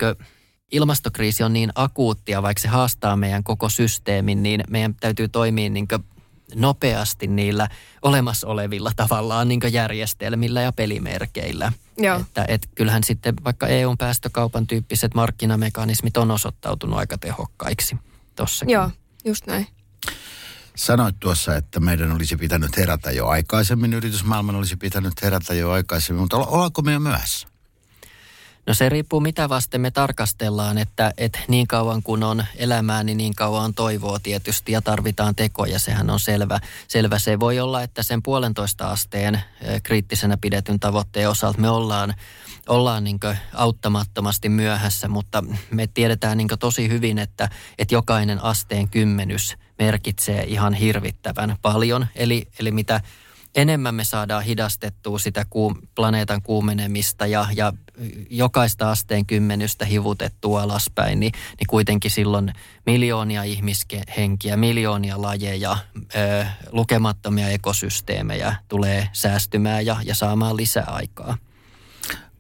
ilmastokriisi 0.72 1.44
on 1.44 1.54
niin 1.54 1.72
akuuttia, 1.76 2.42
vaikka 2.42 2.62
se 2.62 2.68
haastaa 2.68 3.16
meidän 3.16 3.44
koko 3.44 3.70
systeemin, 3.70 4.44
niin 4.44 4.64
meidän 4.70 4.96
täytyy 4.96 5.28
toimia 5.28 5.70
niin 5.70 5.88
nopeasti 6.56 7.28
niillä 7.28 7.68
olemassa 8.02 8.48
olevilla 8.48 8.92
tavallaan 8.96 9.48
niin 9.48 9.62
järjestelmillä 9.72 10.62
ja 10.62 10.72
pelimerkeillä. 10.72 11.72
Joo. 11.98 12.20
Että 12.20 12.46
et 12.48 12.70
kyllähän 12.76 13.04
sitten 13.04 13.34
vaikka 13.44 13.68
EUn 13.68 13.98
päästökaupan 13.98 14.68
tyyppiset 14.68 15.14
markkinamekanismit 15.14 16.18
on 16.18 16.32
osoittautunut 16.32 17.00
aika 17.00 17.18
tehokkaiksi 17.18 17.98
tossakin. 18.36 18.74
Joo, 18.74 18.92
just 19.26 19.48
näin. 19.48 19.68
Sanoit 20.76 21.16
tuossa, 21.20 21.56
että 21.56 21.80
meidän 21.80 22.12
olisi 22.12 22.36
pitänyt 22.36 22.78
herätä 22.78 23.12
jo 23.12 23.28
aikaisemmin, 23.28 23.94
yritysmaailman 23.94 24.56
olisi 24.56 24.76
pitänyt 24.76 25.22
herätä 25.22 25.54
jo 25.54 25.72
aikaisemmin, 25.72 26.22
mutta 26.22 26.38
ollaanko 26.38 26.82
me 26.82 26.94
jo 26.94 27.00
myöhässä? 27.00 27.48
No 28.68 28.74
se 28.74 28.90
riippuu 28.90 29.20
mitä 29.20 29.50
vasten 29.50 29.82
me 29.82 29.92
tarkastellaan, 29.92 30.78
että, 30.78 31.14
että 31.18 31.40
niin 31.48 31.68
kauan 31.68 32.04
kun 32.04 32.24
on 32.24 32.46
elämää, 32.56 33.04
niin 33.04 33.18
niin 33.18 33.36
kauan 33.36 33.64
on 33.64 33.74
toivoa 33.74 34.20
tietysti 34.20 34.72
ja 34.72 34.82
tarvitaan 34.82 35.36
tekoja, 35.36 35.80
sehän 35.80 36.10
on 36.10 36.20
selvä. 36.20 36.60
selvä. 36.88 37.20
Se 37.20 37.40
voi 37.40 37.60
olla, 37.60 37.84
että 37.84 38.04
sen 38.04 38.24
puolentoista 38.24 38.88
asteen 38.88 39.42
kriittisenä 39.84 40.38
pidetyn 40.38 40.80
tavoitteen 40.80 41.30
osalta 41.30 41.62
me 41.62 41.70
ollaan, 41.70 42.14
ollaan 42.70 43.04
niin 43.04 43.20
auttamattomasti 43.54 44.50
myöhässä, 44.50 45.08
mutta 45.08 45.44
me 45.72 45.88
tiedetään 45.88 46.38
niin 46.38 46.48
tosi 46.60 46.90
hyvin, 46.90 47.20
että, 47.20 47.50
että 47.78 47.96
jokainen 47.96 48.44
asteen 48.44 48.88
kymmenys– 48.88 49.56
merkitsee 49.82 50.44
ihan 50.44 50.74
hirvittävän 50.74 51.56
paljon. 51.62 52.08
Eli, 52.16 52.48
eli 52.60 52.72
mitä 52.72 53.02
enemmän 53.56 53.96
me 53.96 54.04
saadaan 54.04 54.44
hidastettua 54.44 55.20
sitä 55.20 55.46
kuum, 55.50 55.76
planeetan 55.96 56.42
kuumenemista 56.42 57.28
ja, 57.28 57.48
ja 57.56 57.74
jokaista 58.30 58.92
asteen 58.92 59.26
kymmenystä 59.26 59.86
hivutettua 59.86 60.62
alaspäin, 60.62 61.20
niin, 61.20 61.32
niin 61.60 61.68
kuitenkin 61.68 62.12
silloin 62.12 62.54
miljoonia 62.86 63.44
ihmishenkiä, 63.44 64.58
miljoonia 64.58 65.22
lajeja, 65.22 65.78
ö, 66.16 66.46
lukemattomia 66.72 67.50
ekosysteemejä 67.50 68.56
tulee 68.68 69.10
säästymään 69.14 69.86
ja, 69.86 69.98
ja 70.04 70.16
saamaan 70.16 70.58
lisää 70.58 70.86
aikaa. 70.88 71.38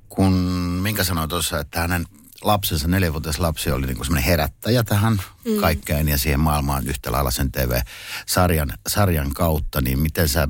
Kun 0.10 0.34
Minkä 0.82 1.04
sanoi 1.04 1.28
tuossa, 1.28 1.60
että 1.60 1.80
hänen 1.80 2.06
lapsensa, 2.42 2.88
neljävuotias 2.88 3.40
lapsi 3.40 3.72
oli 3.72 3.88
niin 3.88 4.06
semmoinen 4.06 4.24
herättäjä 4.24 4.84
tähän 4.84 5.14
mm. 5.14 5.62
kaikkeen 5.62 6.08
ja 6.08 6.18
siihen 6.18 6.40
maailmaan 6.40 6.88
yhtä 6.88 7.12
lailla 7.12 7.32
sen 7.32 7.52
TV-sarjan 7.52 8.74
sarjan 8.88 9.34
kautta, 9.34 9.82
niin 9.82 10.00
miten 10.00 10.30
sä 10.30 10.48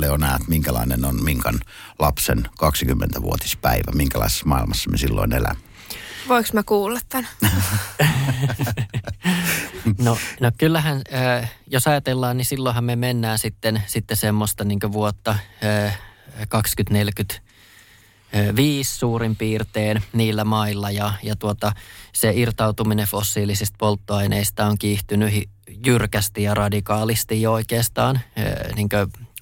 Leo 0.00 0.16
näet, 0.16 0.48
minkälainen 0.48 1.04
on 1.04 1.24
Minkan 1.24 1.60
lapsen 1.98 2.48
20-vuotispäivä, 2.62 3.92
minkälaisessa 3.94 4.46
maailmassa 4.46 4.90
me 4.90 4.98
silloin 4.98 5.32
elämme? 5.32 5.62
Voinko 6.28 6.50
mä 6.52 6.62
kuulla 6.62 7.00
tämän? 7.08 7.28
no, 10.04 10.18
no 10.40 10.50
kyllähän, 10.58 11.02
äh, 11.14 11.52
jos 11.66 11.86
ajatellaan, 11.86 12.36
niin 12.36 12.44
silloinhan 12.44 12.84
me 12.84 12.96
mennään 12.96 13.38
sitten, 13.38 13.82
sitten 13.86 14.16
semmoista 14.16 14.64
niin 14.64 14.92
vuotta 14.92 15.30
äh, 15.64 15.98
2040 16.48 17.50
viisi 18.56 18.96
suurin 18.96 19.36
piirtein 19.36 20.02
niillä 20.12 20.44
mailla 20.44 20.90
ja, 20.90 21.12
ja 21.22 21.36
tuota, 21.36 21.72
se 22.12 22.32
irtautuminen 22.34 23.06
fossiilisista 23.06 23.76
polttoaineista 23.78 24.66
on 24.66 24.78
kiihtynyt 24.78 25.48
jyrkästi 25.86 26.42
ja 26.42 26.54
radikaalisti 26.54 27.42
jo 27.42 27.52
oikeastaan 27.52 28.20
niin 28.76 28.88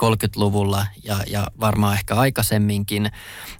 30-luvulla 0.03 0.87
ja, 1.05 1.19
ja 1.27 1.47
varmaan 1.61 1.95
ehkä 1.95 2.15
aikaisemminkin. 2.15 3.11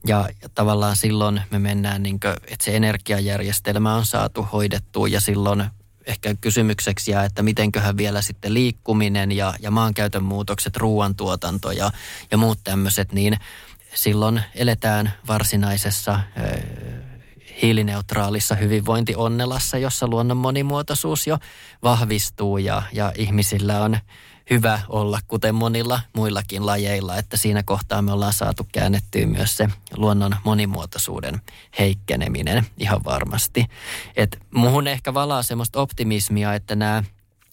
Ja, 0.07 0.29
ja 0.43 0.49
tavallaan 0.49 0.97
silloin 0.97 1.41
me 1.51 1.59
mennään, 1.59 2.03
niin 2.03 2.21
kuin, 2.21 2.33
että 2.33 2.65
se 2.65 2.77
energiajärjestelmä 2.77 3.95
on 3.95 4.07
saatu 4.07 4.49
hoidettua 4.53 5.09
ja 5.09 5.21
silloin 5.21 5.65
ehkä 6.07 6.35
kysymykseksi 6.41 7.11
jää, 7.11 7.25
että 7.25 7.43
mitenköhän 7.43 7.97
vielä 7.97 8.23
sitten 8.23 8.55
liikkuminen 8.55 9.33
ja, 9.33 9.55
ja 9.61 9.71
maankäytön 9.71 10.25
muutokset, 10.25 10.77
ruoantuotanto 10.77 11.71
ja, 11.71 11.91
ja 12.31 12.39
muut 12.39 12.59
tämmöiset, 12.65 13.13
niin 13.13 13.37
silloin 13.95 14.43
eletään 14.55 15.13
varsinaisessa 15.29 16.21
hiilineutraalissa 17.63 18.55
hyvinvointionnelassa, 18.55 19.79
jossa 19.79 20.09
luonnon 20.09 20.37
monimuotoisuus 20.37 21.27
jo 21.27 21.39
vahvistuu 21.83 22.59
ja, 22.59 22.83
ja 22.93 23.13
ihmisillä 23.17 23.83
on 23.83 23.99
hyvä 24.51 24.81
olla, 24.89 25.19
kuten 25.29 25.55
monilla 25.55 26.01
muillakin 26.17 26.67
lajeilla, 26.67 27.17
että 27.17 27.37
siinä 27.37 27.63
kohtaa 27.63 28.03
me 28.03 28.13
ollaan 28.13 28.33
saatu 28.33 28.67
käännettyä 28.73 29.27
myös 29.27 29.57
se 29.57 29.69
luonnon 29.97 30.37
monimuotoisuuden 30.45 31.41
heikkeneminen 31.79 32.67
ihan 32.79 33.05
varmasti. 33.05 33.67
Et 34.17 34.39
muhun 34.55 34.87
ehkä 34.87 35.15
valaa 35.15 35.43
semmoista 35.43 35.81
optimismia, 35.81 36.55
että 36.55 36.77
nämä 36.77 37.03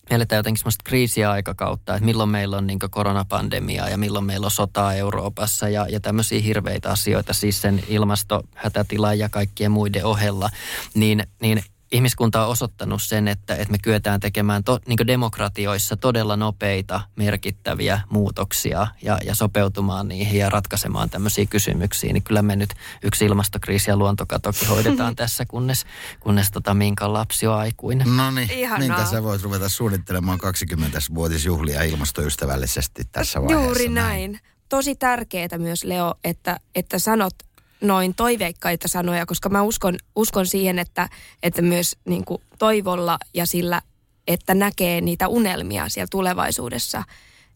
eletään 0.10 0.38
jotenkin 0.38 0.60
semmoista 0.60 0.84
kriisiaikakautta, 0.84 1.96
että 1.96 2.06
milloin 2.06 2.30
meillä 2.30 2.58
on 2.58 2.68
niin 2.68 2.80
koronapandemia 2.90 3.90
ja 3.90 3.98
milloin 3.98 4.26
meillä 4.26 4.46
on 4.46 4.52
sotaa 4.52 4.94
Euroopassa 4.94 5.70
ja, 5.70 5.88
ja 5.90 6.00
tämmöisiä 6.00 6.42
hirveitä 6.42 6.92
asioita, 6.92 7.34
siis 7.34 7.62
sen 7.62 7.84
ilmastohätätilan 7.88 9.20
ja 9.20 9.30
kaikkien 9.30 9.72
muiden 9.72 10.06
ohella, 10.06 10.50
niin, 10.94 11.24
niin 11.42 11.64
ihmiskunta 11.92 12.46
on 12.46 12.52
osoittanut 12.52 13.02
sen, 13.02 13.28
että, 13.28 13.56
että 13.56 13.72
me 13.72 13.78
kyetään 13.78 14.20
tekemään 14.20 14.64
to, 14.64 14.80
niin 14.88 15.08
demokratioissa 15.08 15.98
todella 15.98 16.36
nopeita, 16.36 17.02
merkittäviä 17.16 18.02
muutoksia 18.10 18.88
ja, 19.02 19.18
ja 19.26 19.36
sopeutumaan 19.36 20.08
niihin 20.08 20.40
ja 20.40 20.50
ratkaisemaan 20.50 21.10
tämmöisiä 21.10 21.46
kysymyksiä. 21.46 22.14
Niin 22.14 22.24
kyllä 22.24 22.42
me 22.42 22.56
nyt 22.56 22.70
yksi 23.04 23.26
ilmastokriisi 23.26 23.92
ja 23.92 23.98
luontokatokin 23.98 24.68
hoidetaan 24.68 25.16
tässä, 25.26 25.46
kunnes, 25.46 25.86
kunnes 26.20 26.52
tota 26.52 26.74
Minkan 26.74 27.14
lapsi 27.14 27.48
on 27.48 27.56
aikuinen. 27.56 28.18
No 28.18 28.32
niin, 28.32 28.50
niin 28.80 28.94
sä 29.12 29.24
voit 29.24 29.42
ruveta 29.42 29.70
suunnittelemaan 29.70 30.40
20-vuotisjuhlia 30.40 31.84
ilmastoystävällisesti 31.84 33.04
tässä 33.12 33.42
vaiheessa. 33.42 33.66
Juuri 33.66 33.90
näin. 33.90 34.32
näin. 34.32 34.40
Tosi 34.70 34.96
tärkeää 34.96 35.58
myös, 35.58 35.84
Leo, 35.84 36.16
että, 36.24 36.60
että 36.76 37.00
sanot 37.00 37.34
noin 37.82 38.16
toiveikkaita 38.16 38.88
sanoja, 38.88 39.26
koska 39.26 39.50
mä 39.50 39.62
uskon, 39.62 39.96
uskon 40.16 40.46
siihen, 40.46 40.80
että, 40.80 41.10
että 41.44 41.62
myös 41.62 41.96
niin 42.06 42.26
kuin 42.26 42.42
toivolla 42.58 43.18
ja 43.34 43.46
sillä, 43.46 43.82
että 44.28 44.54
näkee 44.54 45.02
niitä 45.02 45.28
unelmia 45.28 45.90
siellä 45.90 46.08
tulevaisuudessa, 46.12 47.04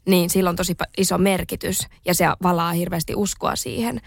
niin 0.05 0.29
sillä 0.29 0.49
on 0.49 0.55
tosi 0.55 0.75
iso 0.97 1.17
merkitys 1.17 1.79
ja 2.05 2.13
se 2.13 2.25
valaa 2.43 2.71
hirveästi 2.71 3.15
uskoa 3.15 3.55
siihen, 3.55 4.01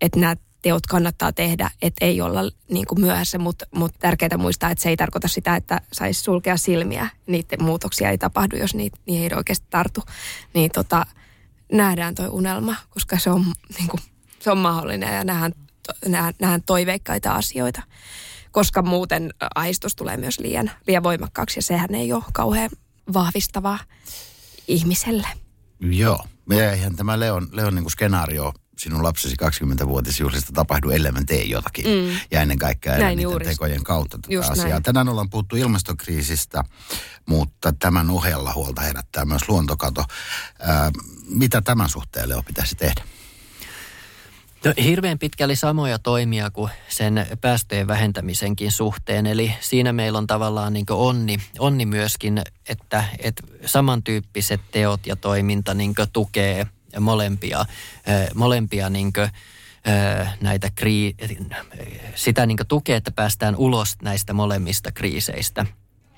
että 0.00 0.20
nämä 0.20 0.36
teot 0.62 0.86
kannattaa 0.86 1.32
tehdä, 1.32 1.70
että 1.82 2.04
ei 2.04 2.20
olla 2.20 2.40
niin 2.70 2.86
kuin 2.86 3.00
myöhässä, 3.00 3.38
mutta, 3.38 3.66
mutta 3.74 3.98
tärkeää 3.98 4.38
muistaa, 4.38 4.70
että 4.70 4.82
se 4.82 4.88
ei 4.88 4.96
tarkoita 4.96 5.28
sitä, 5.28 5.56
että 5.56 5.80
saisi 5.92 6.22
sulkea 6.22 6.56
silmiä. 6.56 7.08
Niiden 7.26 7.62
muutoksia 7.62 8.10
ei 8.10 8.18
tapahdu, 8.18 8.56
jos 8.56 8.74
niitä, 8.74 8.98
niihin 9.06 9.32
ei 9.32 9.36
oikeasti 9.36 9.66
tartu. 9.70 10.02
Niin 10.54 10.70
tota, 10.70 11.06
nähdään 11.72 12.14
tuo 12.14 12.26
unelma, 12.26 12.74
koska 12.90 13.18
se 13.18 13.30
on, 13.30 13.44
niin 13.78 13.88
kuin, 13.88 14.00
se 14.40 14.50
on 14.50 14.58
mahdollinen 14.58 15.14
ja 15.14 15.24
nähdään 15.24 15.52
nähdään 16.08 16.62
toiveikkaita 16.62 17.32
asioita, 17.32 17.82
koska 18.50 18.82
muuten 18.82 19.34
aistus 19.54 19.96
tulee 19.96 20.16
myös 20.16 20.38
liian, 20.38 20.70
liian 20.86 21.02
voimakkaaksi 21.02 21.58
ja 21.58 21.62
sehän 21.62 21.94
ei 21.94 22.12
ole 22.12 22.24
kauhean 22.32 22.70
vahvistavaa 23.12 23.78
ihmiselle. 24.68 25.28
Joo. 25.80 26.24
Ja 26.50 26.72
eihän 26.72 26.96
tämä 26.96 27.20
Leon, 27.20 27.48
Leon 27.52 27.74
niin 27.74 27.82
kuin 27.82 27.92
skenaario 27.92 28.52
sinun 28.78 29.02
lapsesi 29.02 29.36
20-vuotisjuhlista 29.42 30.52
tapahdu, 30.54 30.90
ellei 30.90 31.12
tee 31.26 31.44
jotakin. 31.44 31.84
Mm. 31.86 32.20
Ja 32.30 32.42
ennen 32.42 32.58
kaikkea 32.58 32.92
Näin 32.92 33.04
niiden 33.16 33.22
juuri. 33.22 33.46
tekojen 33.46 33.84
kautta 33.84 34.18
tätä 34.18 34.34
Just 34.34 34.50
asiaa. 34.50 34.68
Näin. 34.68 34.82
Tänään 34.82 35.08
ollaan 35.08 35.30
puhuttu 35.30 35.56
ilmastokriisistä, 35.56 36.64
mutta 37.26 37.72
tämän 37.78 38.10
ohella 38.10 38.52
huolta 38.54 38.82
herättää 38.82 39.24
myös 39.24 39.48
luontokato. 39.48 40.04
Ää, 40.60 40.90
mitä 41.28 41.60
tämän 41.62 41.88
suhteen 41.88 42.28
Leo 42.28 42.42
pitäisi 42.42 42.74
tehdä? 42.74 43.02
No, 44.64 44.74
hirveän 44.84 45.18
pitkälle 45.18 45.56
samoja 45.56 45.98
toimia 45.98 46.50
kuin 46.50 46.70
sen 46.88 47.26
päästöjen 47.40 47.86
vähentämisenkin 47.86 48.72
suhteen. 48.72 49.26
Eli 49.26 49.54
siinä 49.60 49.92
meillä 49.92 50.18
on 50.18 50.26
tavallaan 50.26 50.72
niin 50.72 50.86
onni, 50.90 51.38
onni 51.58 51.86
myöskin, 51.86 52.42
että, 52.68 53.04
että 53.18 53.42
samantyyppiset 53.66 54.60
teot 54.70 55.06
ja 55.06 55.16
toiminta 55.16 55.74
niin 55.74 55.94
tukee 56.12 56.66
molempia, 57.00 57.66
molempia 58.34 58.90
niin 58.90 59.12
kuin, 59.12 59.30
näitä 60.40 60.70
krii, 60.74 61.14
sitä 62.14 62.46
niin 62.46 62.58
tukee, 62.68 62.96
että 62.96 63.10
päästään 63.10 63.56
ulos 63.56 63.96
näistä 64.02 64.32
molemmista 64.32 64.92
kriiseistä. 64.92 65.66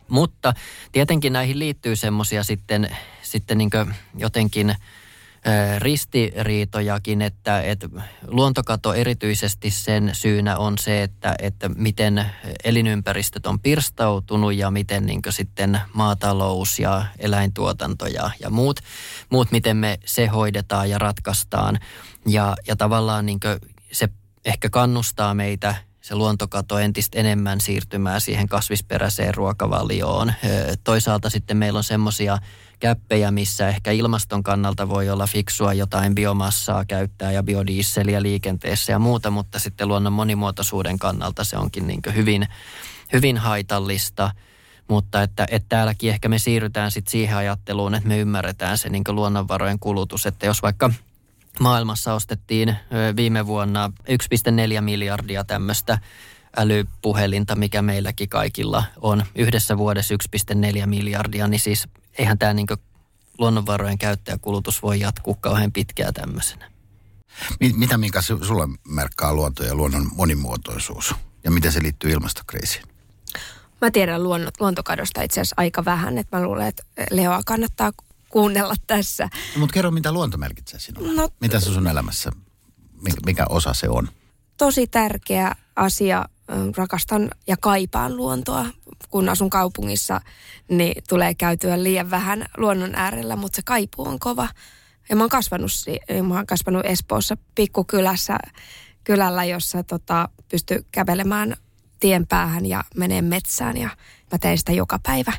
Mutta 0.09 0.55
tietenkin 0.93 1.33
näihin 1.33 1.59
liittyy 1.59 1.97
semmoisia 1.97 2.45
sitten, 2.45 2.97
sitten 3.23 3.59
niin 3.59 3.71
jotenkin– 4.19 4.75
ristiriitojakin, 5.79 7.23
että, 7.23 7.63
että 7.63 7.89
luontokato 8.27 8.95
erityisesti 8.95 9.71
sen 9.71 10.11
syynä 10.13 10.57
on 10.57 10.79
se, 10.79 11.03
että, 11.03 11.35
että 11.39 11.69
miten 11.69 12.27
elinympäristöt 12.65 13.47
on 13.47 13.61
pirstautunut 13.61 14.55
ja 14.55 14.71
miten 14.71 15.07
niin 15.07 15.23
sitten 15.31 15.81
maatalous 15.93 16.79
ja 16.79 17.05
eläintuotanto 17.19 18.07
ja, 18.07 18.31
ja 18.41 18.51
muut, 18.51 18.81
muut, 19.31 19.53
miten 19.53 19.77
me 19.77 19.99
se 20.05 20.27
hoidetaan 20.27 20.91
ja 20.91 20.99
ratkaistaan. 20.99 21.79
Ja, 22.27 22.57
ja 22.67 22.77
tavallaan 22.77 23.27
niin 23.27 23.41
se 23.93 24.09
ehkä 24.45 24.71
kannustaa 24.71 25.35
meitä 25.35 25.75
se 26.01 26.15
luontokato 26.15 26.79
entistä 26.79 27.19
enemmän 27.19 27.61
siirtymään 27.61 28.21
siihen 28.21 28.49
kasvisperäiseen 28.49 29.35
ruokavalioon. 29.35 30.33
Toisaalta 30.85 31.31
sitten 31.31 31.57
meillä 31.57 31.77
on 31.77 31.85
semmoisia 31.85 32.39
käppejä, 32.81 33.31
missä 33.31 33.69
ehkä 33.69 33.91
ilmaston 33.91 34.43
kannalta 34.43 34.89
voi 34.89 35.11
olla 35.11 35.27
fiksua 35.27 35.73
jotain 35.73 36.15
biomassaa 36.15 36.85
käyttää 36.85 37.33
ja 37.33 37.43
biodiisseliä 37.43 38.23
liikenteessä 38.23 38.93
ja 38.93 38.99
muuta, 38.99 39.31
mutta 39.31 39.59
sitten 39.59 39.89
luonnon 39.89 40.13
monimuotoisuuden 40.13 40.99
kannalta 40.99 41.45
se 41.45 41.57
onkin 41.57 41.87
niin 41.87 42.01
hyvin, 42.15 42.49
hyvin 43.13 43.39
haitallista. 43.39 44.31
Mutta 44.89 45.23
että, 45.23 45.47
että 45.51 45.67
täälläkin 45.69 46.11
ehkä 46.11 46.29
me 46.29 46.39
siirrytään 46.39 46.91
sitten 46.91 47.11
siihen 47.11 47.37
ajatteluun, 47.37 47.95
että 47.95 48.09
me 48.09 48.19
ymmärretään 48.19 48.79
se 48.79 48.89
niin 48.89 49.05
luonnonvarojen 49.09 49.79
kulutus, 49.79 50.27
että 50.27 50.47
jos 50.47 50.63
vaikka 50.63 50.91
maailmassa 51.61 52.15
ostettiin 52.15 52.77
viime 53.17 53.47
vuonna 53.47 53.93
1,4 54.77 54.81
miljardia 54.81 55.45
tämmöistä 55.45 55.99
älypuhelinta, 56.57 57.57
mikä 57.57 57.83
meilläkin 57.83 58.29
kaikilla 58.29 58.85
on. 59.01 59.23
Yhdessä 59.35 59.79
vuodessa 59.79 60.15
1,4 60.37 60.87
miljardia, 60.87 61.49
niin 61.49 61.61
siis 61.61 61.89
eihän 62.21 62.39
tämä 62.39 62.55
niin 62.55 62.67
luonnonvarojen 63.39 63.99
käyttäjäkulutus 63.99 64.83
voi 64.83 65.01
jatkuu 65.01 65.35
kauhean 65.35 65.73
pitkään 65.73 66.15
tämmöisenä. 66.15 66.71
Mitä 67.61 67.99
minkä 67.99 68.21
sulle 68.23 68.69
merkkaa 68.89 69.35
luonto 69.35 69.65
ja 69.65 69.75
luonnon 69.75 70.11
monimuotoisuus? 70.15 71.15
Ja 71.45 71.51
miten 71.51 71.73
se 71.73 71.83
liittyy 71.83 72.11
ilmastokriisiin? 72.11 72.85
Mä 73.81 73.91
tiedän 73.91 74.23
luonno, 74.23 74.51
luontokadosta 74.61 75.23
itse 75.23 75.41
asiassa 75.41 75.55
aika 75.57 75.85
vähän, 75.85 76.19
että 76.19 76.37
mä 76.37 76.43
luulen, 76.43 76.67
että 76.67 76.83
Leoa 77.11 77.41
kannattaa 77.47 77.93
kuunnella 78.29 78.75
tässä. 78.87 79.29
No, 79.55 79.61
mutta 79.61 79.75
kerro, 79.75 79.91
mitä 79.91 80.13
luonto 80.13 80.39
merkitsee 80.39 80.81
sinulle? 80.81 81.15
No- 81.15 81.29
mitä 81.41 81.61
se 81.61 81.67
sun 81.67 81.87
elämässä, 81.87 82.31
mikä, 83.03 83.17
mikä 83.27 83.47
osa 83.49 83.75
se 83.75 83.89
on? 83.89 84.09
Tosi 84.57 84.87
tärkeä 84.87 85.55
asia. 85.77 86.25
Rakastan 86.77 87.31
ja 87.47 87.57
kaipaan 87.61 88.17
luontoa. 88.17 88.67
Kun 89.09 89.29
asun 89.29 89.51
kaupungissa, 89.51 90.21
niin 90.69 91.03
tulee 91.09 91.35
käytyä 91.35 91.83
liian 91.83 92.11
vähän 92.11 92.47
luonnon 92.57 92.95
äärellä, 92.95 93.37
mutta 93.37 93.57
se 93.57 93.63
kaipuu 93.65 94.09
on 94.09 94.19
kova. 94.19 94.49
Ja 95.09 95.17
mä 95.17 95.23
oon 95.23 95.31
kasvanut, 95.31 95.71
mä 96.23 96.35
oon 96.35 96.47
kasvanut 96.47 96.87
Espoossa 96.87 97.37
pikkukylässä, 97.55 98.39
kylällä, 99.05 99.45
jossa 99.45 99.83
tota, 99.83 100.29
pystyy 100.49 100.87
kävelemään 100.93 101.57
tien 102.01 102.27
päähän 102.27 102.67
ja 102.67 102.85
menee 102.97 103.23
metsään 103.23 103.77
ja 103.77 103.89
mä 104.33 104.39
teen 104.39 104.59
sitä 104.59 104.73
joka 104.73 104.99
päivä. 105.03 105.33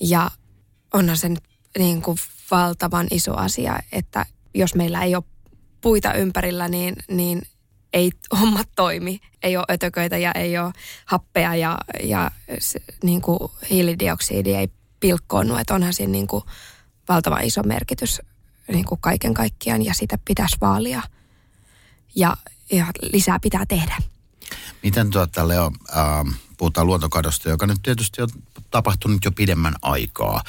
Ja 0.00 0.30
onhan 0.94 1.16
se 1.16 1.30
niin 1.78 2.02
kuin 2.02 2.18
valtavan 2.50 3.06
iso 3.10 3.36
asia, 3.36 3.78
että 3.92 4.26
jos 4.54 4.74
meillä 4.74 5.02
ei 5.02 5.14
ole 5.14 5.24
puita 5.80 6.12
ympärillä, 6.12 6.68
niin, 6.68 6.96
niin 7.08 7.42
ei 7.96 8.10
hommat 8.40 8.68
toimi. 8.76 9.20
Ei 9.42 9.56
ole 9.56 9.64
ötököitä 9.70 10.16
ja 10.16 10.32
ei 10.32 10.58
ole 10.58 10.72
happea 11.04 11.54
ja, 11.54 11.78
ja 12.02 12.30
se, 12.58 12.80
niin 13.02 13.22
kuin 13.22 13.38
hiilidioksidi 13.70 14.54
ei 14.54 14.68
pilkkoonnu. 15.00 15.56
Että 15.56 15.74
onhan 15.74 15.94
siinä 15.94 16.12
niin 16.12 16.26
kuin 16.26 16.44
valtavan 17.08 17.44
iso 17.44 17.62
merkitys 17.62 18.20
niin 18.72 18.84
kuin 18.84 19.00
kaiken 19.00 19.34
kaikkiaan 19.34 19.84
ja 19.84 19.94
sitä 19.94 20.18
pitäisi 20.24 20.56
vaalia. 20.60 21.02
Ja, 22.14 22.36
ja 22.72 22.86
lisää 23.12 23.38
pitää 23.38 23.66
tehdä. 23.66 23.96
Miten 24.82 25.10
tuota, 25.10 25.48
Leo, 25.48 25.70
ähm, 25.96 26.28
puhutaan 26.58 26.86
luontokadosta, 26.86 27.48
joka 27.48 27.66
nyt 27.66 27.78
tietysti 27.82 28.22
on 28.22 28.28
tapahtunut 28.76 29.24
jo 29.24 29.32
pidemmän 29.32 29.74
aikaa. 29.82 30.42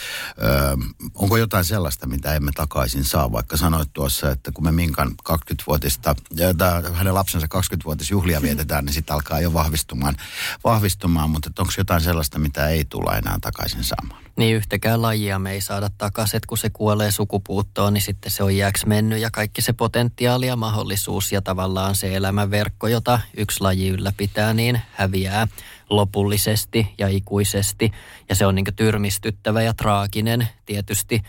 Ähm, 0.43 0.81
onko 1.15 1.37
jotain 1.37 1.65
sellaista, 1.65 2.07
mitä 2.07 2.33
emme 2.33 2.51
takaisin 2.55 3.03
saa? 3.03 3.31
Vaikka 3.31 3.57
sanoit 3.57 3.89
tuossa, 3.93 4.31
että 4.31 4.51
kun 4.51 4.63
me 4.63 4.71
Minkan 4.71 5.11
20-vuotista, 5.29 6.15
ja 6.35 6.53
tää, 6.53 6.83
hänen 6.93 7.13
lapsensa 7.13 7.47
20-vuotisjuhlia 7.47 8.41
vietetään, 8.41 8.85
niin 8.85 8.93
sitten 8.93 9.13
alkaa 9.13 9.39
jo 9.39 9.53
vahvistumaan, 9.53 10.17
vahvistumaan 10.63 11.29
mutta 11.29 11.49
onko 11.59 11.73
jotain 11.77 12.01
sellaista, 12.01 12.39
mitä 12.39 12.67
ei 12.67 12.85
tulla 12.85 13.17
enää 13.17 13.37
takaisin 13.41 13.83
saamaan? 13.83 14.26
Niin 14.37 14.55
yhtäkään 14.55 15.01
lajia 15.01 15.39
me 15.39 15.51
ei 15.51 15.61
saada 15.61 15.89
takaisin, 15.97 16.39
kun 16.47 16.57
se 16.57 16.69
kuolee 16.69 17.11
sukupuuttoon, 17.11 17.93
niin 17.93 18.01
sitten 18.01 18.31
se 18.31 18.43
on 18.43 18.57
jääksi 18.57 18.87
mennyt 18.87 19.19
ja 19.19 19.31
kaikki 19.31 19.61
se 19.61 19.73
potentiaali 19.73 20.47
ja 20.47 20.55
mahdollisuus 20.55 21.31
ja 21.31 21.41
tavallaan 21.41 21.95
se 21.95 22.15
elämänverkko, 22.15 22.87
jota 22.87 23.19
yksi 23.37 23.61
laji 23.61 23.89
ylläpitää, 23.89 24.53
niin 24.53 24.81
häviää 24.91 25.47
lopullisesti 25.89 26.93
ja 26.97 27.07
ikuisesti. 27.07 27.91
Ja 28.29 28.35
se 28.35 28.45
on 28.45 28.55
niin 28.55 28.65
tyrmistyttävä 28.75 29.61
ja 29.61 29.73
traaginen 29.73 30.47
tietysti 30.65 31.21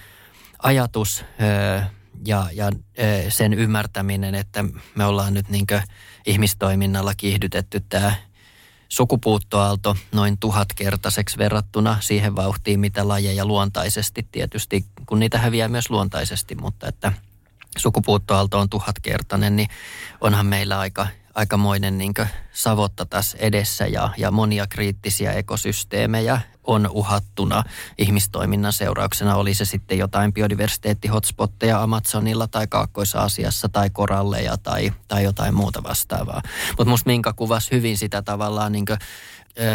ajatus 0.62 1.24
ja, 2.26 2.46
ja 2.52 2.70
sen 3.28 3.54
ymmärtäminen, 3.54 4.34
että 4.34 4.64
me 4.94 5.04
ollaan 5.04 5.34
nyt 5.34 5.48
niin 5.48 5.66
ihmistoiminnalla 6.26 7.14
kiihdytetty 7.14 7.80
tämä 7.88 8.12
sukupuuttoaalto 8.88 9.96
noin 10.12 10.38
tuhatkertaiseksi 10.38 11.38
verrattuna 11.38 11.96
siihen 12.00 12.36
vauhtiin, 12.36 12.80
mitä 12.80 13.08
lajeja 13.08 13.44
luontaisesti 13.44 14.28
tietysti, 14.32 14.84
kun 15.06 15.18
niitä 15.18 15.38
häviää 15.38 15.68
myös 15.68 15.90
luontaisesti, 15.90 16.54
mutta 16.54 16.88
että 16.88 17.12
sukupuuttoaalto 17.78 18.58
on 18.58 18.70
tuhatkertainen, 18.70 19.56
niin 19.56 19.68
onhan 20.20 20.46
meillä 20.46 20.78
aika, 20.78 21.06
aikamoinen 21.38 21.98
niin 21.98 22.14
savotta 22.52 23.06
tässä 23.06 23.38
edessä 23.40 23.86
ja, 23.86 24.10
ja 24.16 24.30
monia 24.30 24.66
kriittisiä 24.66 25.32
ekosysteemejä 25.32 26.40
on 26.64 26.88
uhattuna 26.92 27.64
ihmistoiminnan 27.98 28.72
seurauksena. 28.72 29.36
Oli 29.36 29.54
se 29.54 29.64
sitten 29.64 29.98
jotain 29.98 30.32
biodiversiteetti-hotspotteja 30.32 31.82
Amazonilla 31.82 32.46
tai 32.48 32.66
Kaakkois-Aasiassa 32.66 33.68
tai 33.68 33.90
koralleja 33.90 34.56
tai, 34.56 34.92
tai 35.08 35.24
jotain 35.24 35.54
muuta 35.54 35.82
vastaavaa. 35.82 36.42
Mutta 36.68 36.90
musta 36.90 37.10
Minka 37.10 37.32
kuvasi 37.32 37.70
hyvin 37.70 37.98
sitä 37.98 38.22
tavallaan 38.22 38.72
niin 38.72 38.86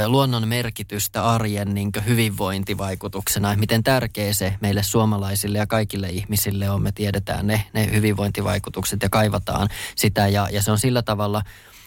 luonnon 0.08 0.48
merkitystä 0.48 1.26
arjen 1.30 1.74
niin 1.74 1.91
hyvinvointivaikutuksena, 2.06 3.52
että 3.52 3.60
miten 3.60 3.84
tärkeä 3.84 4.34
se 4.34 4.56
meille 4.62 4.84
suomalaisille 4.84 5.58
ja 5.58 5.67
kaikille 5.67 6.10
ihmisille 6.10 6.69
on. 6.69 6.82
Me 6.82 6.91
tiedetään 6.91 7.48
ne, 7.48 7.65
ne 7.74 7.91
hyvinvointivaikutukset 7.91 9.02
ja 9.02 9.10
kaivataan 9.10 9.69
sitä 9.96 10.28
ja, 10.28 10.48
ja 10.52 10.62
se 10.62 10.72
on 10.72 10.80
sillä 10.80 11.02
tavalla 11.02 11.41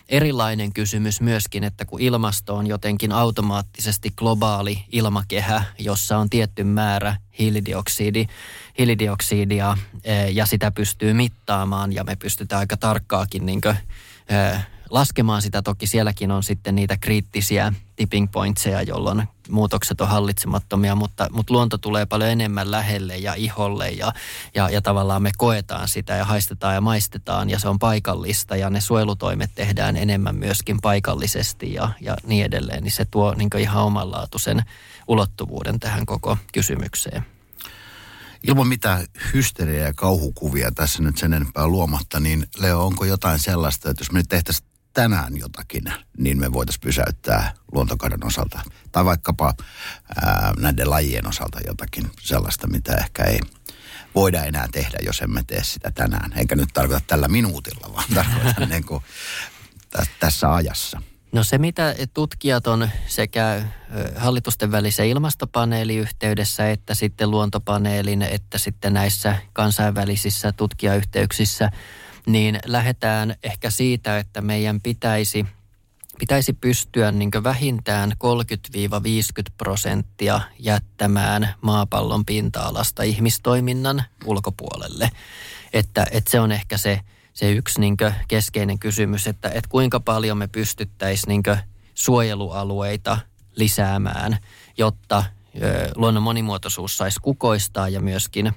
erilainen 0.08 0.72
kysymys 0.72 1.20
myöskin, 1.20 1.64
että 1.64 1.84
kun 1.84 2.00
ilmasto 2.00 2.56
on 2.56 2.66
jotenkin 2.66 3.12
automaattisesti 3.12 4.10
globaali 4.16 4.84
ilmakehä, 4.92 5.64
jossa 5.78 6.18
on 6.18 6.30
tietty 6.30 6.64
määrä 6.64 7.16
hiilidioksidi, 7.38 8.26
hiilidioksidia 8.78 9.76
ja 10.32 10.46
sitä 10.46 10.70
pystyy 10.70 11.12
mittaamaan 11.12 11.92
ja 11.92 12.04
me 12.04 12.16
pystytään 12.16 12.60
aika 12.60 12.76
tarkkaakin 12.76 13.46
niin 13.46 13.60
kuin, 13.60 13.76
laskemaan 14.90 15.42
sitä. 15.42 15.62
Toki 15.62 15.86
sielläkin 15.86 16.30
on 16.30 16.42
sitten 16.42 16.74
niitä 16.74 16.96
kriittisiä 16.96 17.72
tipping 17.96 18.30
pointseja, 18.32 18.82
jolloin 18.82 19.22
muutokset 19.48 20.00
on 20.00 20.08
hallitsemattomia, 20.08 20.94
mutta, 20.94 21.28
mutta 21.32 21.52
luonto 21.54 21.78
tulee 21.78 22.06
paljon 22.06 22.30
enemmän 22.30 22.70
lähelle 22.70 23.16
ja 23.16 23.34
iholle 23.34 23.90
ja, 23.90 24.12
ja, 24.54 24.70
ja 24.70 24.82
tavallaan 24.82 25.22
me 25.22 25.30
koetaan 25.38 25.88
sitä 25.88 26.14
ja 26.14 26.24
haistetaan 26.24 26.74
ja 26.74 26.80
maistetaan 26.80 27.50
ja 27.50 27.58
se 27.58 27.68
on 27.68 27.78
paikallista 27.78 28.56
ja 28.56 28.70
ne 28.70 28.80
suojelutoimet 28.80 29.50
tehdään 29.54 29.96
enemmän 29.96 30.36
myöskin 30.36 30.78
paikallisesti 30.82 31.74
ja, 31.74 31.88
ja 32.00 32.16
niin 32.26 32.44
edelleen, 32.44 32.82
niin 32.82 32.92
se 32.92 33.04
tuo 33.04 33.34
niin 33.34 33.50
ihan 33.58 33.84
omanlaatuisen 33.84 34.62
ulottuvuuden 35.08 35.80
tähän 35.80 36.06
koko 36.06 36.38
kysymykseen. 36.52 37.26
Ilman 38.48 38.66
mitään 38.66 39.06
hysteriaa 39.34 39.86
ja 39.86 39.94
kauhukuvia 39.94 40.70
tässä 40.74 41.02
nyt 41.02 41.18
sen 41.18 41.32
enempää 41.32 41.66
luomatta, 41.66 42.20
niin 42.20 42.46
Leo, 42.56 42.86
onko 42.86 43.04
jotain 43.04 43.38
sellaista, 43.38 43.90
että 43.90 44.00
jos 44.00 44.12
me 44.12 44.18
nyt 44.18 44.28
tehtäisiin 44.28 44.68
tänään 44.96 45.36
jotakin, 45.36 45.84
niin 46.18 46.40
me 46.40 46.52
voitaisiin 46.52 46.80
pysäyttää 46.80 47.54
luontokadon 47.72 48.26
osalta. 48.26 48.60
Tai 48.92 49.04
vaikkapa 49.04 49.54
ää, 50.24 50.52
näiden 50.58 50.90
lajien 50.90 51.28
osalta 51.28 51.60
jotakin 51.66 52.10
sellaista, 52.20 52.66
mitä 52.66 52.94
ehkä 52.94 53.24
ei 53.24 53.40
voida 54.14 54.44
enää 54.44 54.68
tehdä, 54.72 54.98
jos 55.06 55.20
emme 55.20 55.42
tee 55.46 55.64
sitä 55.64 55.90
tänään. 55.90 56.32
Eikä 56.36 56.56
nyt 56.56 56.68
tarkoita 56.74 57.04
tällä 57.06 57.28
minuutilla, 57.28 57.94
vaan 57.94 58.04
tarkoita 58.14 58.66
niin 58.72 58.84
kuin 58.84 59.02
tä- 59.90 60.06
tässä 60.20 60.54
ajassa. 60.54 61.02
No 61.32 61.44
se, 61.44 61.58
mitä 61.58 61.94
tutkijat 62.14 62.66
on 62.66 62.90
sekä 63.06 63.62
hallitusten 64.16 64.72
välisen 64.72 65.06
ilmastopaneeliyhteydessä 65.06 66.70
että 66.70 66.94
sitten 66.94 67.30
luontopaneelin, 67.30 68.22
että 68.22 68.58
sitten 68.58 68.94
näissä 68.94 69.36
kansainvälisissä 69.52 70.52
tutkijayhteyksissä, 70.52 71.70
niin 72.26 72.58
lähdetään 72.66 73.34
ehkä 73.42 73.70
siitä, 73.70 74.18
että 74.18 74.40
meidän 74.40 74.80
pitäisi, 74.80 75.46
pitäisi 76.18 76.52
pystyä 76.52 77.12
niin 77.12 77.30
vähintään 77.44 78.12
30-50 78.12 78.16
prosenttia 79.58 80.40
jättämään 80.58 81.54
maapallon 81.60 82.24
pinta-alasta 82.24 83.02
ihmistoiminnan 83.02 84.04
ulkopuolelle. 84.24 85.10
Että, 85.72 86.06
että 86.10 86.30
se 86.30 86.40
on 86.40 86.52
ehkä 86.52 86.78
se, 86.78 87.00
se 87.32 87.52
yksi 87.52 87.80
niin 87.80 87.96
keskeinen 88.28 88.78
kysymys, 88.78 89.26
että, 89.26 89.48
että 89.48 89.68
kuinka 89.68 90.00
paljon 90.00 90.38
me 90.38 90.46
pystyttäisiin 90.48 91.28
niin 91.28 91.56
suojelualueita 91.94 93.18
lisäämään, 93.56 94.38
jotta 94.78 95.24
luonnon 95.94 96.22
monimuotoisuus 96.22 96.96
saisi 96.96 97.20
kukoistaa 97.20 97.88
ja 97.88 98.00
myöskin 98.00 98.52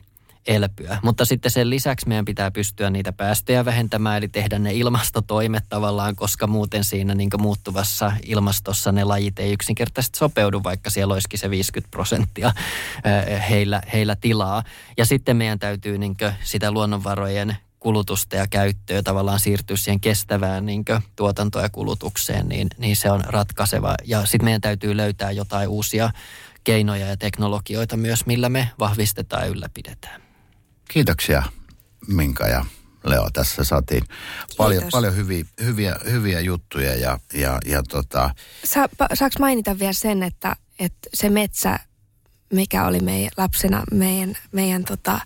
elpyä. 0.47 0.97
Mutta 1.04 1.25
sitten 1.25 1.52
sen 1.52 1.69
lisäksi 1.69 2.08
meidän 2.08 2.25
pitää 2.25 2.52
pystyä 2.52 2.89
niitä 2.89 3.13
päästöjä 3.13 3.65
vähentämään, 3.65 4.17
eli 4.17 4.28
tehdä 4.28 4.60
ne 4.60 4.73
ilmastotoimet 4.73 5.63
tavallaan, 5.69 6.15
koska 6.15 6.47
muuten 6.47 6.84
siinä 6.84 7.15
niin 7.15 7.30
muuttuvassa 7.38 8.12
ilmastossa 8.25 8.91
ne 8.91 9.04
lajit 9.04 9.39
ei 9.39 9.54
yksinkertaisesti 9.54 10.19
sopeudu, 10.19 10.63
vaikka 10.63 10.89
siellä 10.89 11.13
olisikin 11.13 11.39
se 11.39 11.49
50 11.49 11.91
prosenttia 11.91 12.54
heillä, 13.49 13.82
heillä 13.93 14.15
tilaa. 14.15 14.63
Ja 14.97 15.06
sitten 15.06 15.38
meidän 15.38 15.60
täytyy 15.60 15.97
niin 15.97 16.17
sitä 16.43 16.71
luonnonvarojen 16.71 17.58
kulutusta 17.80 18.36
ja 18.36 18.47
käyttöä 18.47 19.04
tavallaan 19.04 19.39
siirtyä 19.39 19.78
siihen 19.78 19.99
kestävään 19.99 20.65
niin 20.65 20.86
tuotantoon 21.15 21.65
ja 21.65 21.69
kulutukseen, 21.69 22.49
niin, 22.49 22.67
niin 22.78 22.95
se 22.95 23.12
on 23.12 23.23
ratkaiseva. 23.25 23.95
Ja 24.06 24.25
sitten 24.25 24.45
meidän 24.45 24.62
täytyy 24.62 24.97
löytää 24.97 25.32
jotain 25.32 25.69
uusia 25.69 26.12
keinoja 26.63 27.08
ja 27.08 27.17
teknologioita 27.17 27.97
myös, 27.97 28.25
millä 28.25 28.49
me 28.49 28.69
vahvistetaan 28.80 29.43
ja 29.43 29.49
ylläpidetään. 29.49 30.28
Kiitoksia 30.93 31.43
Minka 32.08 32.47
ja 32.47 32.65
Leo. 33.04 33.30
Tässä 33.34 33.63
saatiin 33.63 34.04
paljon, 34.58 34.84
paljon 34.91 35.15
hyviä, 35.15 35.45
hyviä, 35.63 35.95
hyviä 36.12 36.39
juttuja 36.39 36.95
ja, 36.95 37.19
ja, 37.34 37.58
ja 37.65 37.84
tota... 37.84 38.36
Sa, 38.63 38.89
saaks 39.13 39.39
mainita 39.39 39.80
vielä 39.80 39.93
sen, 39.93 40.23
että, 40.23 40.56
että 40.80 41.10
se 41.13 41.30
metsä, 41.30 41.80
mikä 42.54 42.86
oli 42.86 42.99
meidän 42.99 43.32
lapsena 43.38 43.84
meidän, 43.91 44.38
meidän 44.52 44.84
tota, 44.84 45.19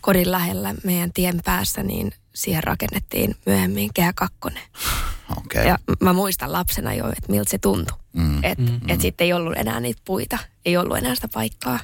kodin 0.00 0.32
lähellä, 0.32 0.74
meidän 0.84 1.12
tien 1.12 1.40
päässä, 1.44 1.82
niin 1.82 2.12
siihen 2.34 2.64
rakennettiin 2.64 3.36
myöhemmin 3.46 3.90
kehä 3.94 4.12
kakkonen. 4.12 4.62
Okei. 5.36 5.66
Ja 5.66 5.78
mä 6.00 6.12
muistan 6.12 6.52
lapsena 6.52 6.94
jo, 6.94 7.08
että 7.08 7.32
miltä 7.32 7.50
se 7.50 7.58
tuntui. 7.58 7.98
Mm. 8.12 8.44
Että 8.44 8.62
Mm. 8.64 8.80
et 8.88 9.00
sitten 9.00 9.24
ei 9.24 9.32
ollut 9.32 9.56
enää 9.56 9.80
niitä 9.80 10.02
puita, 10.04 10.38
ei 10.64 10.76
ollut 10.76 10.96
enää 10.98 11.14
sitä 11.14 11.28
paikkaa. 11.28 11.80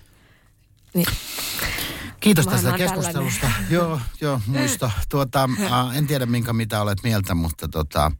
Niin, 0.95 1.07
Kiitos 2.27 2.47
tästä 2.47 2.72
keskustelusta. 2.72 3.51
joo, 3.70 4.01
joo, 4.20 4.41
muisto. 4.47 4.91
Tuota, 5.09 5.49
äh, 5.72 5.97
en 5.97 6.07
tiedä 6.07 6.27
minkä 6.27 6.53
mitä 6.53 6.83
olet 6.83 6.99
mieltä, 7.03 7.35
mutta 7.35 7.68
tota, 7.68 8.12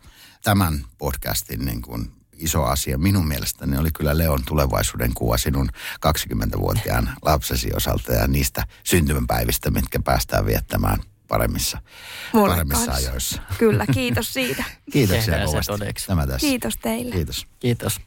tämän 0.43 0.85
podcastin 0.99 1.65
niin 1.65 1.83
kuin 1.83 2.13
iso 2.33 2.65
asia 2.65 2.99
minun 2.99 3.29
mielestäni 3.29 3.79
oli 3.79 3.91
kyllä 3.95 4.19
Leon 4.19 4.43
tulevaisuuden 4.45 5.15
kuva 5.15 5.39
sinun 5.39 5.69
20-vuotiaan 6.07 7.11
lapsesi 7.23 7.71
osalta 7.77 8.13
ja 8.13 8.27
niistä 8.27 8.67
syntymäpäivistä, 8.85 9.71
mitkä 9.71 9.99
päästään 10.05 10.47
viettämään 10.47 10.99
paremmissa, 11.29 11.79
Mulle 12.33 12.49
paremmissa 12.49 12.87
kanssa. 12.87 13.09
ajoissa. 13.11 13.43
Kyllä, 13.59 13.87
kiitos 13.95 14.33
siitä. 14.33 14.65
Kiitoksia 14.93 15.35
kovasti. 15.47 15.73
Tämä 16.07 16.27
tässä. 16.27 16.47
Kiitos 16.47 16.77
teille. 16.77 17.15
Kiitos. 17.15 17.47
Kiitos. 17.61 18.01